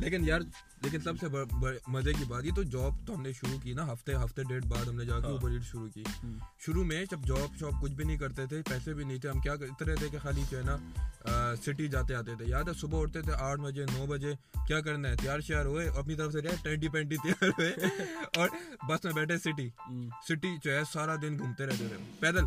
لیکن 0.00 0.28
یار 0.28 0.40
لیکن 0.82 1.00
سب 1.00 1.12
سے 1.20 1.26
مزے 1.88 2.12
کی 2.12 2.24
بات 2.28 2.44
یہ 2.44 2.50
تو 2.56 2.62
جاب 2.62 3.06
تو 3.06 3.16
ہم 3.16 3.22
نے 3.22 3.32
شروع 3.32 3.58
کی 3.58 3.72
نا 3.72 3.92
ہفتے 3.92 4.14
ہفتے 4.14 4.42
ڈیڑھ 4.42 4.66
بعد 4.66 4.84
ہم 4.84 4.96
نے 4.96 5.04
جا 5.04 5.16
کے 5.16 5.24
ہاں۔ 5.24 5.30
اوبر 5.30 5.50
ایٹ 5.50 5.62
شروع 5.62 5.88
کی۔ 5.94 6.02
شروع 6.58 6.84
میں 6.84 7.04
جب 7.10 7.18
جاب 7.26 7.58
شاپ 7.60 7.82
کچھ 7.82 7.92
بھی 7.92 8.04
نہیں 8.04 8.16
کرتے 8.16 8.46
تھے 8.46 8.62
پیسے 8.70 8.94
بھی 8.94 9.04
نہیں 9.04 9.18
تھے 9.18 9.28
ہم 9.28 9.40
کیا 9.40 9.56
کرتے 9.56 9.84
رہتے 9.84 10.08
کہ 10.08 10.18
خالی 10.18 10.42
جو 10.50 10.58
ہے 10.58 10.62
نا 10.62 10.76
سٹی 11.62 11.88
جاتے 11.88 12.14
آتے 12.14 12.34
تھے۔ 12.36 12.44
یاد 12.48 12.64
ہے 12.64 12.72
صبح 12.72 13.00
اٹھتے 13.00 13.20
تھے 13.20 13.32
آٹھ 13.40 13.60
بجے 13.60 13.84
نو 13.84 14.06
بجے 14.06 14.32
کیا 14.68 14.80
کرنا 14.80 15.08
ہے؟ 15.08 15.16
تیار 15.16 15.40
شیار 15.40 15.64
ہوئے 15.64 15.88
اپنی 15.88 16.14
طرف 16.14 16.32
سے 16.32 16.42
رہے 16.42 16.56
ٹینٹی 16.62 16.88
پینٹی 16.88 17.16
تیار 17.16 17.48
ہوئے۔ 17.48 17.70
اور 18.36 18.48
بس 18.88 19.04
میں 19.04 19.12
بیٹھے 19.12 19.38
سٹی 19.38 19.68
سٹی 20.28 20.56
جو 20.64 20.72
ہے 20.72 20.80
سارا 20.92 21.16
دن 21.22 21.38
گھومتے 21.38 21.66
رہتے 21.66 21.88
تھے۔ 21.88 21.96
پیدل 22.20 22.44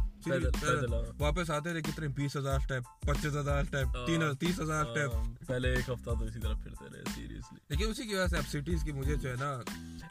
واپس 1.20 1.50
آتے 1.50 1.72
تھے 1.72 1.82
کتنے 1.82 2.08
بیس 2.15 2.36
ہزار 2.38 2.58
اسٹیپ 2.58 2.84
پچیس 3.01 3.36
ہزار 3.36 3.62
اسٹیپ 3.62 3.96
تین 4.08 4.22
ہاں۔ 4.22 4.32
تیس 4.39 4.60
ہزار 4.60 4.86
اسٹیپ 4.86 5.46
پہلے 5.48 5.70
ایک 5.70 5.89
ہفتہ 5.89 6.10
تو 6.10 6.25
اسی 6.25 6.39
طرح 6.39 6.54
پھرتے 6.54 6.86
رہے 6.86 7.04
سیریسلی 7.15 7.58
لیکن 7.70 7.89
اسی 7.89 8.04
کی 8.04 8.15
وجہ 8.15 8.27
سے 8.27 8.38
اب 8.38 8.48
سٹیز 8.50 8.84
کی 8.84 8.92
مجھے 8.92 9.15
جو 9.15 9.30
ہے 9.30 9.36
نا 9.36 9.51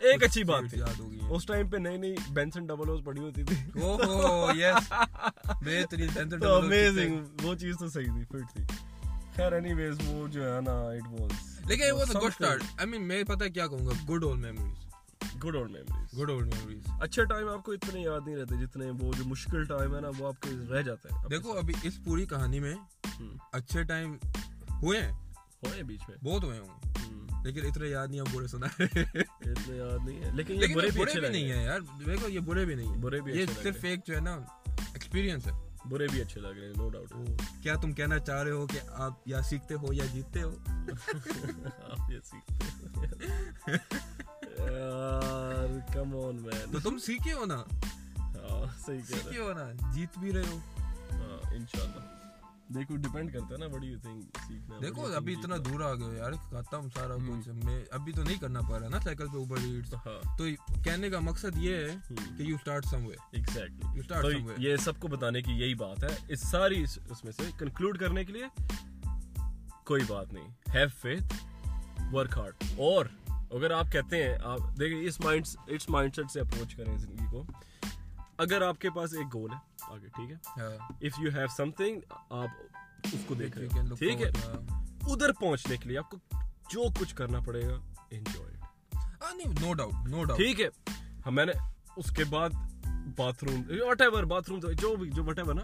ایک 0.02 0.22
اچھی 0.24 0.44
بات 0.44 0.70
تھی۔ 0.70 0.78
یاد 0.78 1.00
ہو 1.00 1.10
گئی 1.10 1.18
اس 1.30 1.46
ٹائم 1.46 1.68
پہ 1.68 1.76
نئی 1.78 1.96
نئی 1.98 2.14
بینسن 2.30 2.66
ڈبل 2.66 2.88
اوز 2.88 3.00
پڑی 3.04 3.20
ہوتی 3.20 3.44
تھی۔ 3.44 3.56
اوہو 3.82 4.50
یس 4.56 4.92
بہترین 5.62 6.08
سینسر 6.08 6.38
تو 6.40 6.54
امیزنگ 6.56 7.44
وہ 7.44 7.54
چیز 7.54 7.76
تو 7.78 7.88
صحیح 7.88 8.12
تھی 8.12 8.24
فٹ 8.28 8.54
تھی۔ 8.54 8.64
خیر 9.36 9.52
اینی 9.52 9.72
ویز 9.74 9.96
وہ 10.06 10.26
جو 10.28 10.44
ہے 10.46 10.60
نا 10.60 10.72
اٹ 10.88 11.06
واز 11.10 11.32
لیکن 11.66 11.84
was 11.92 12.10
a 12.10 12.20
good 12.20 12.34
start 12.34 12.62
I 12.78 12.86
mean 12.86 13.06
میں 13.06 13.22
پتہ 13.24 13.44
کیا 13.54 13.66
کہوں 13.66 13.86
گا 13.86 13.92
good 14.06 14.24
old 14.24 14.40
memories 14.40 14.82
good 15.42 15.56
old 15.56 15.70
memories 15.70 16.04
good 16.18 16.30
old 16.30 16.44
memories. 16.44 17.00
اچھے 17.00 17.24
ٹائم 17.24 17.48
آپ 17.48 17.64
کو 17.64 17.72
اتنے 17.72 18.00
یاد 18.00 18.20
نہیں 18.26 18.36
رہتے 18.36 18.66
جتنے 18.66 18.90
وہ 18.90 19.12
جو 19.18 19.24
مشکل 19.24 19.64
ٹائم 19.64 19.94
ہے 19.94 20.00
نا 20.00 20.08
وہ 20.18 20.26
آپ 20.26 20.42
کے 20.42 20.50
رہ 20.70 20.82
جاتے 20.82 21.08
ہیں. 21.08 21.28
دیکھو 21.30 21.52
ابھی 21.52 21.74
اس 21.82 22.04
پوری 22.04 22.26
کہانی 22.26 22.60
میں 22.60 22.74
اچھے 23.52 23.82
ٹائم 23.82 24.16
ہوئے 24.82 25.00
ہیں. 25.00 25.12
ہوئے 25.66 25.82
بیچ 25.82 26.00
میں. 26.08 26.16
بہت 26.24 26.44
ہوئے 26.44 26.58
ہوں 26.58 26.66
گے. 26.66 27.42
لیکن 27.44 27.66
اتنے 27.66 27.88
یاد 27.88 28.08
نہیں 28.08 28.20
برے 28.32 28.46
سنا 28.46 28.66
اتنے 28.66 29.76
یاد 29.76 30.08
نہیں 30.08 30.24
ہے 30.24 30.30
لیکن 30.34 30.54
یہ 30.54 30.74
برے 30.74 30.90
بھی 30.90 31.28
نہیں 31.28 31.52
ہیں. 31.52 31.64
یار. 31.64 31.80
دیکھو 32.06 32.28
یہ 32.28 32.40
برے 32.40 32.64
بھی 32.64 32.74
نہیں 32.74 32.88
ہیں. 32.88 32.96
برے 32.96 33.20
بھی 33.20 33.32
یہ 33.32 33.46
صرف 33.62 33.84
ایک 33.84 34.06
جو 34.06 34.14
ہے 34.14 34.20
نا 34.20 34.34
ایکسپیرینس 34.78 35.46
ہے. 35.46 35.52
برے 35.88 36.06
بھی 36.12 36.20
اچھے 36.20 36.40
لگ 36.40 36.48
رہے 36.48 36.66
ہیں 36.66 36.74
نو 36.76 36.88
ڈاؤٹ 36.88 37.12
کیا 37.62 37.74
تم 37.76 37.92
کہنا 37.92 38.18
چاہ 38.18 38.42
رہے 38.42 38.50
ہو 38.50 38.66
کہ 38.66 38.78
آپ 38.90 39.12
یا 39.26 39.42
سیکھتے 39.42 39.74
ہو 39.74 39.92
یا 39.92 40.04
جیتتے 40.12 40.42
ہو؟ 40.42 40.50
آپ 41.90 42.10
یہ 42.10 42.18
سیکھتے 42.24 43.06
ہیں 43.66 43.78
یار 44.58 45.94
کم 45.94 46.16
آن 46.16 46.36
مین 46.36 46.72
تو 46.72 46.78
تم 46.80 46.98
سیکھے 46.98 47.32
ہو 47.32 47.44
نا؟ 47.44 47.62
ہاں 48.18 48.66
صحیح 48.86 49.00
کہہ 49.08 49.14
سیکھے 49.14 49.40
ہو۔ 49.40 49.52
نا؟ 49.52 49.92
جیت 49.92 50.18
بھی 50.18 50.32
رہے 50.32 50.42
ہو۔ 50.52 50.58
رہے 50.78 51.16
ہاں 51.16 51.54
انشاءاللہ۔ 51.54 52.00
دیکھو 52.74 52.96
ڈیپینڈ 52.96 53.32
کرتا 53.32 53.46
ہے 53.46 53.56
نا 53.56 53.66
بڑی 53.66 53.96
تھنگ 54.02 54.20
سیکھنا 54.20 54.78
دیکھو 54.82 55.02
ابھی 55.16 55.32
اتنا 55.32 55.56
دور 55.56 55.80
آ 55.80 55.94
گئے 55.94 56.18
یار 56.18 56.32
ختم 56.32 56.88
سارا 56.94 57.14
کچھ۔ 57.16 57.48
میں 57.64 57.84
ابھی 57.90 58.12
تو 58.12 58.22
نہیں 58.22 58.40
کرنا 58.40 58.60
پا 58.60 58.80
رہا 58.80 58.88
نا 58.88 59.00
سائیکل 59.00 59.28
پہ 59.28 59.36
اوبر 59.36 59.56
ایٹس 59.56 59.94
ہاں۔ 59.94 60.38
تو 60.38 60.44
کہنے 60.84 61.10
کا 61.10 61.20
مقصد 61.20 61.56
یہ 61.56 61.76
ہے 61.76 62.14
کہ 62.38 62.42
you 62.42 62.54
start 62.54 62.84
some 62.84 63.06
way 63.06 63.16
exactly 63.32 63.80
you 63.94 64.00
start 64.00 64.22
تو 64.22 64.30
سم 64.30 64.44
وے 64.44 64.54
یہ 64.58 64.76
سب 64.76 65.00
کو 65.00 65.08
بتانے 65.08 65.42
کی 65.42 65.52
یہی 65.52 65.74
بات 65.74 66.04
ہے۔ 66.04 66.16
اس 66.28 66.40
ساری 66.40 66.82
اس 66.82 66.98
اس 67.10 67.24
میں 67.24 67.32
سے 67.32 67.42
کنکلوڈ 67.58 67.98
کرنے 67.98 68.24
کے 68.24 68.32
لیے 68.32 68.44
کوئی 69.84 70.02
بات 70.08 70.32
نہیں۔ 70.32 70.48
ہیو 70.74 70.88
فیتھ 71.02 71.34
ورک 72.14 72.38
ہارڈ 72.38 72.54
اور 72.76 73.06
اگر 73.54 73.70
آپ 73.70 73.86
کہتے 73.92 74.22
ہیں 74.22 74.38
آپ 74.44 74.58
دیکھیں 74.78 75.02
اس 75.02 75.20
مائنڈ 75.20 75.46
مائنڈ 75.88 76.16
سیٹ 76.16 76.30
سے 76.30 76.40
اپروچ 76.40 76.74
کریں 76.74 76.98
زندگی 76.98 77.26
کو۔ 77.30 77.44
اگر 78.38 78.62
آپ 78.62 78.78
کے 78.78 78.90
پاس 78.90 79.14
ایک 79.14 79.34
گول 79.34 79.50
ہے 79.50 79.56
آگے 79.82 80.08
ٹھیک 80.08 80.30
ہے؟ 80.30 80.64
If 80.76 81.18
you 81.18 81.30
have 81.36 81.46
some 81.56 81.70
thing 81.70 82.00
آپ 82.30 82.48
اس 83.04 83.24
کو 83.26 83.34
دیکھ 83.34 83.58
رہے 83.58 83.66
ہو۔ 83.66 83.94
ٹھیک 83.94 84.22
ہے؟ 84.22 84.28
ادھر 85.02 85.32
پہنچنے 85.32 85.76
کے 85.76 85.88
لیے 85.88 85.98
آپ 85.98 86.10
کو 86.10 86.16
جو 86.70 86.84
کچھ 87.00 87.14
کرنا 87.14 87.40
پڑے 87.40 87.68
گا 87.68 87.74
enjoy 88.10 88.54
no 89.60 89.74
doubt 89.74 89.92
no 90.08 90.24
doubt 90.24 90.38
ٹھیک 90.38 90.60
ہے؟ 90.60 90.68
ہم 91.26 91.34
میں 91.34 91.44
نے 91.44 91.52
اس 91.96 92.10
کے 92.10 92.24
بعد 92.24 92.50
bath 93.16 93.44
room 93.44 93.62
what 93.68 94.00
ever 94.00 94.22
bath 94.22 94.50
room 94.50 94.58
جو 94.58 94.96
بھی 94.96 95.10
جو 95.10 95.24
وٹ 95.24 95.38
ایور 95.38 95.54
نا۔ 95.54 95.62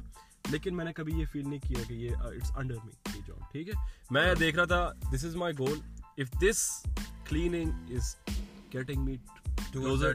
لیکن 0.50 0.76
میں 0.76 0.84
نے 0.84 0.92
کبھی 0.92 1.12
یہ 1.12 1.24
فیل 1.32 1.48
نہیں 1.48 1.58
کیا 1.58 1.82
کہ 1.88 1.94
یہ 1.94 2.10
اٹس 2.16 2.52
انڈر 2.56 2.74
می 2.84 2.90
یہ 3.16 3.20
جاب 3.26 3.52
ٹھیک 3.52 3.68
ہے؟ 3.68 3.72
میں 4.10 4.34
دیکھ 4.34 4.56
رہا 4.56 4.64
تھا 4.64 4.92
this 5.14 5.24
is 5.24 5.36
my 5.36 5.54
goal 5.58 5.80
if 6.18 6.40
this 6.42 6.86
cleaning 7.30 7.92
is 7.94 8.14
getting 8.72 9.04
me 9.04 9.16
closer 9.72 10.14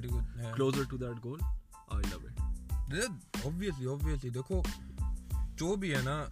closer 0.56 0.84
to 0.84 0.98
that 0.98 1.24
goal 1.24 1.40
I 1.88 2.10
love 2.12 2.18
it 2.20 3.46
obviously 3.46 3.88
obviously 3.88 4.34
دیکھو 4.34 4.62
جو 5.56 5.76
بھی 5.76 5.94
ہے 5.96 6.02
نا 6.04 6.24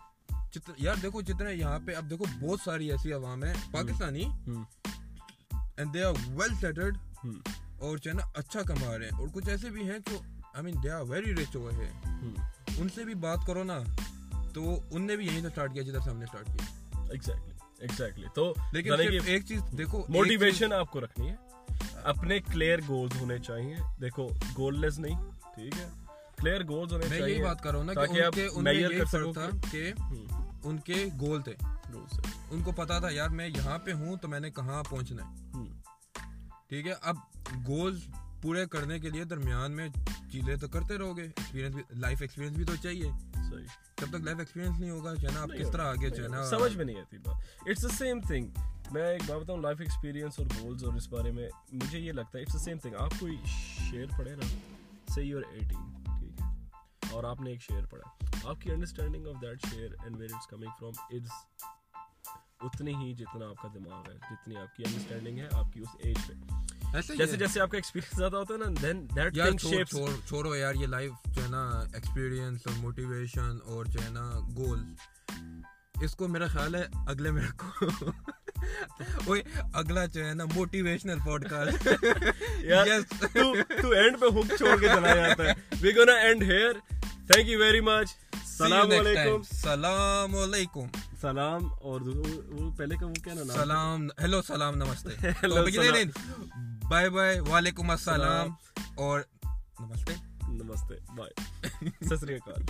یار 0.77 0.95
دیکھو 1.01 1.21
جتنے 1.21 1.53
یہاں 1.53 1.79
پہ 1.85 1.95
اب 1.95 2.09
دیکھو 2.09 2.25
بہت 2.39 2.59
ساری 2.65 2.91
ایسی 2.91 3.13
عوام 3.13 3.43
ہے 3.43 3.53
Pakistani 3.71 4.25
and 5.77 5.93
they 5.93 6.03
are 6.03 6.13
well 6.29 6.55
settled 6.61 6.97
اور 7.79 7.97
جو 7.97 8.11
ہے 8.11 8.15
نا 8.15 8.25
اچھا 8.33 8.61
کما 8.61 8.97
رہے 8.97 9.05
ہیں 9.05 9.19
اور 9.19 9.27
کچھ 9.33 9.49
ایسے 9.49 9.69
بھی 9.69 9.89
ہیں 9.89 9.97
جو 10.09 10.19
I 10.53 10.63
mean 10.63 10.83
they 10.83 10.89
are 10.89 11.01
very 11.09 11.35
rich 11.35 11.55
over 11.55 11.81
ہے 11.81 11.91
ان 12.77 12.89
سے 12.95 13.05
بھی 13.05 13.13
بات 13.21 13.47
کرو 13.47 13.63
نا 13.63 13.79
تو 14.53 14.79
ان 14.91 15.07
نے 15.07 15.15
بھی 15.15 15.25
یہیں 15.27 15.41
سے 15.41 15.47
اسٹارٹ 15.47 15.73
کیا 15.73 15.83
جدھر 15.83 15.99
سے 15.99 16.09
ہم 16.09 16.17
نے 16.17 16.25
اسٹارٹ 16.25 16.47
کیا 16.47 17.01
ایگزیکٹلی 17.09 17.52
ایگزیکٹلی 17.83 18.27
تو 18.35 18.53
لیکن 18.71 18.93
ایک 19.25 19.45
چیز 19.45 19.61
دیکھو 19.77 20.03
موٹیویشن 20.09 20.73
آپ 20.73 20.91
کو 20.91 21.01
رکھنی 21.01 21.29
ہے۔ 21.29 21.35
اپنے 22.03 22.39
کلیئر 22.39 22.77
گولز 22.87 23.21
ہونے 23.21 23.37
چاہیے۔ 23.39 23.75
دیکھو 24.01 24.29
گول 24.57 24.81
لیس 24.81 24.99
نہیں 24.99 25.31
ٹھیک 25.55 25.73
ہے؟ 25.79 25.89
کلیئر 26.37 26.63
گولز 26.63 26.93
ہونے 26.93 27.05
میں 27.09 27.19
چاہیے 27.19 27.35
یہی 27.35 27.43
بات 27.43 27.61
کر 27.63 27.71
رہا 27.71 27.77
ہوں 27.77 27.85
نا 27.85 27.93
کہ 27.93 27.99
ان 27.99 28.31
کے 28.31 28.47
ان 28.53 28.63
میں 28.63 28.73
کر 28.99 29.05
فرق 29.05 29.33
تھا 29.33 29.49
کہ- 29.71 30.15
ان 30.63 30.77
کے 30.77 31.05
گول 31.19 31.41
تھے۔ 31.41 31.53
ان 32.51 32.61
کو 32.63 32.71
پتا 32.71 32.99
تھا 32.99 33.07
یار 33.09 33.29
میں 33.29 33.47
یہاں 33.47 33.77
پہ 33.77 33.93
ہوں 33.93 34.15
تو 34.15 34.27
میں 34.27 34.39
نے 34.39 34.51
کہاں 34.51 34.83
پہنچنا 34.89 35.29
ہے۔ 35.29 35.35
ٹھیک 36.69 36.87
ہے؟ 36.87 36.93
اب 37.01 37.15
گولز 37.67 37.99
پورے 38.41 38.65
کرنے 38.65 38.99
کے 38.99 39.09
لیے 39.09 39.23
درمیان 39.23 39.71
میں 39.71 39.89
چیزیں 40.31 40.55
تو 40.55 40.67
کرتے 40.67 40.97
رہو 40.97 41.17
گے۔ 41.17 41.23
ایکسپیرینس 41.23 41.75
لائف 41.89 42.21
ایکسپیرینس 42.21 42.57
بھی 42.57 42.65
تو 42.65 42.75
چاہیے۔ 42.75 43.11
جب 43.97 44.09
تک 44.09 44.15
لائف 44.15 44.39
ایکسپیرینس 44.39 44.79
نہیں 44.79 44.91
ہوگا 44.91 45.13
جو 45.13 45.27
ہے 45.27 45.33
نا 45.33 45.41
آپ 45.41 45.49
کس 45.59 45.71
طرح 45.71 45.81
آگے 45.81 46.09
جو 46.09 46.23
ہے 46.23 46.27
نا۔ 46.27 46.49
سمجھ 46.49 46.77
میں 46.77 46.85
نہیں 46.85 46.99
آتی 46.99 47.17
بات۔ 47.17 47.35
اٹس 47.65 47.83
دا 47.83 47.89
سیم 47.89 48.19
تھنگ 48.21 48.47
میں 48.91 49.07
ایک 49.07 49.21
بات 49.27 49.41
بتاؤں 49.41 49.61
لائف 49.61 49.79
ایکسپیرینس 49.79 50.39
اور 50.39 50.47
گولز 50.61 50.83
اور 50.83 50.93
اس 50.93 51.09
بارے 51.09 51.31
میں 51.31 51.49
مجھے 51.71 51.99
یہ 51.99 52.11
لگتا 52.11 52.37
ہے 52.37 52.43
اٹس 52.43 52.53
دا 52.53 52.59
سیم 52.59 52.77
تھنگ 52.77 52.95
آپ 52.95 53.11
کوئی 53.19 53.37
شعر 53.91 54.17
پڑھے 54.17 54.35
نا 54.35 54.47
سے 55.13 55.23
یو 55.23 55.37
آر 55.37 55.53
ایٹین 55.53 55.93
ٹھیک 56.19 56.41
ہے۔ 56.41 56.45
اور 57.11 57.23
آپ 57.23 57.41
نے 57.41 57.51
ایک 57.51 57.61
شعر 57.61 57.85
پڑھا۔ 57.85 58.25
آپ 58.49 58.61
کی 58.61 58.71
انڈرسٹینڈنگ 58.71 59.27
آف 59.27 59.41
دیٹ 59.41 59.65
شعر 59.73 60.03
and 60.03 60.17
where 60.17 60.29
it's 60.33 60.47
coming 60.47 60.69
from 60.79 60.91
it's 61.09 61.31
اتنی 62.59 62.95
ہی 62.95 63.13
جتنا 63.13 63.45
آپ 63.45 63.61
کا 63.61 63.67
دماغ 63.73 64.11
ہے 64.11 64.17
جتنی 64.31 64.55
آپ 64.55 64.75
کی 64.75 64.83
انڈرسٹینڈنگ 64.87 65.39
ہے 65.39 65.47
آپ 65.51 65.73
کی 65.73 65.79
اس 65.79 65.87
ایج 65.99 66.17
پہ۔ 66.27 66.33
جیسے 66.93 67.37
جیسے 67.37 67.59
آپ 67.61 67.69
کا 67.71 67.77
ایکسپیرینس 67.77 68.17
زیادہ 68.17 68.35
ہوتا 68.35 68.53
ہے 68.53 68.59
نا 68.59 68.65
دین 68.81 69.05
دیٹ 69.15 69.37
یار 69.37 69.51
تھنگ 69.51 69.69
شیپس 69.69 69.89
چھوڑ 69.89 70.09
چھوڑو 70.27 70.55
یار 70.55 70.75
یہ 70.75 70.87
لائف 70.87 71.11
جو 71.25 71.43
ہے 71.43 71.47
نا 71.49 71.63
ایکسپیرینس 71.93 72.67
اور 72.67 72.75
موٹیویشن 72.77 73.57
اور 73.65 73.85
جو 73.85 73.99
ہے 74.03 74.09
نا 74.09 74.29
گول 74.57 74.79
اس 76.03 76.15
کو 76.15 76.27
میرا 76.27 76.47
خیال 76.47 76.75
ہے 76.75 76.85
اگلے 77.07 77.31
میں 77.31 77.43
رکھو 77.43 79.33
اگلا 79.73 80.05
جو 80.05 80.25
ہے 80.25 80.33
نا 80.33 80.45
موٹیویشنل 80.53 81.19
پوڈ 81.25 81.47
کاسٹ 81.49 81.87
تو 83.33 83.43
تو 83.81 83.89
اینڈ 83.91 84.19
پہ 84.19 84.25
ہک 84.37 84.53
چھوڑ 84.57 84.79
کے 84.79 84.87
چلا 84.87 85.15
جاتا 85.15 85.43
ہے 85.43 85.53
we 85.81 85.95
gonna 85.95 86.15
end 86.25 86.43
here 86.43 86.73
thank 87.31 87.49
you 87.49 87.59
very 87.59 87.81
much 87.81 88.15
السلام 88.33 88.91
علیکم 88.99 89.35
السلام 89.35 90.35
علیکم 90.35 90.87
سلام 91.21 91.65
اور 91.81 92.01
وہ 92.01 92.69
پہلے 92.77 92.95
کا 92.99 93.05
وہ 93.05 93.13
کیا 93.23 93.33
نا 93.33 93.53
سلام 93.53 94.07
ہیلو 94.21 94.41
سلام 94.41 94.75
نمستے 94.75 95.31
سلام. 95.41 96.71
بائے 96.93 97.09
بائے 97.09 97.39
وعلیکم 97.39 97.89
السلام 97.89 98.49
اور 98.95 99.21
نمستے 99.79 100.13
نمستے 100.47 100.95
بائے 101.15 101.41
ست 102.05 102.13
سری 102.19 102.35
اکال 102.35 102.61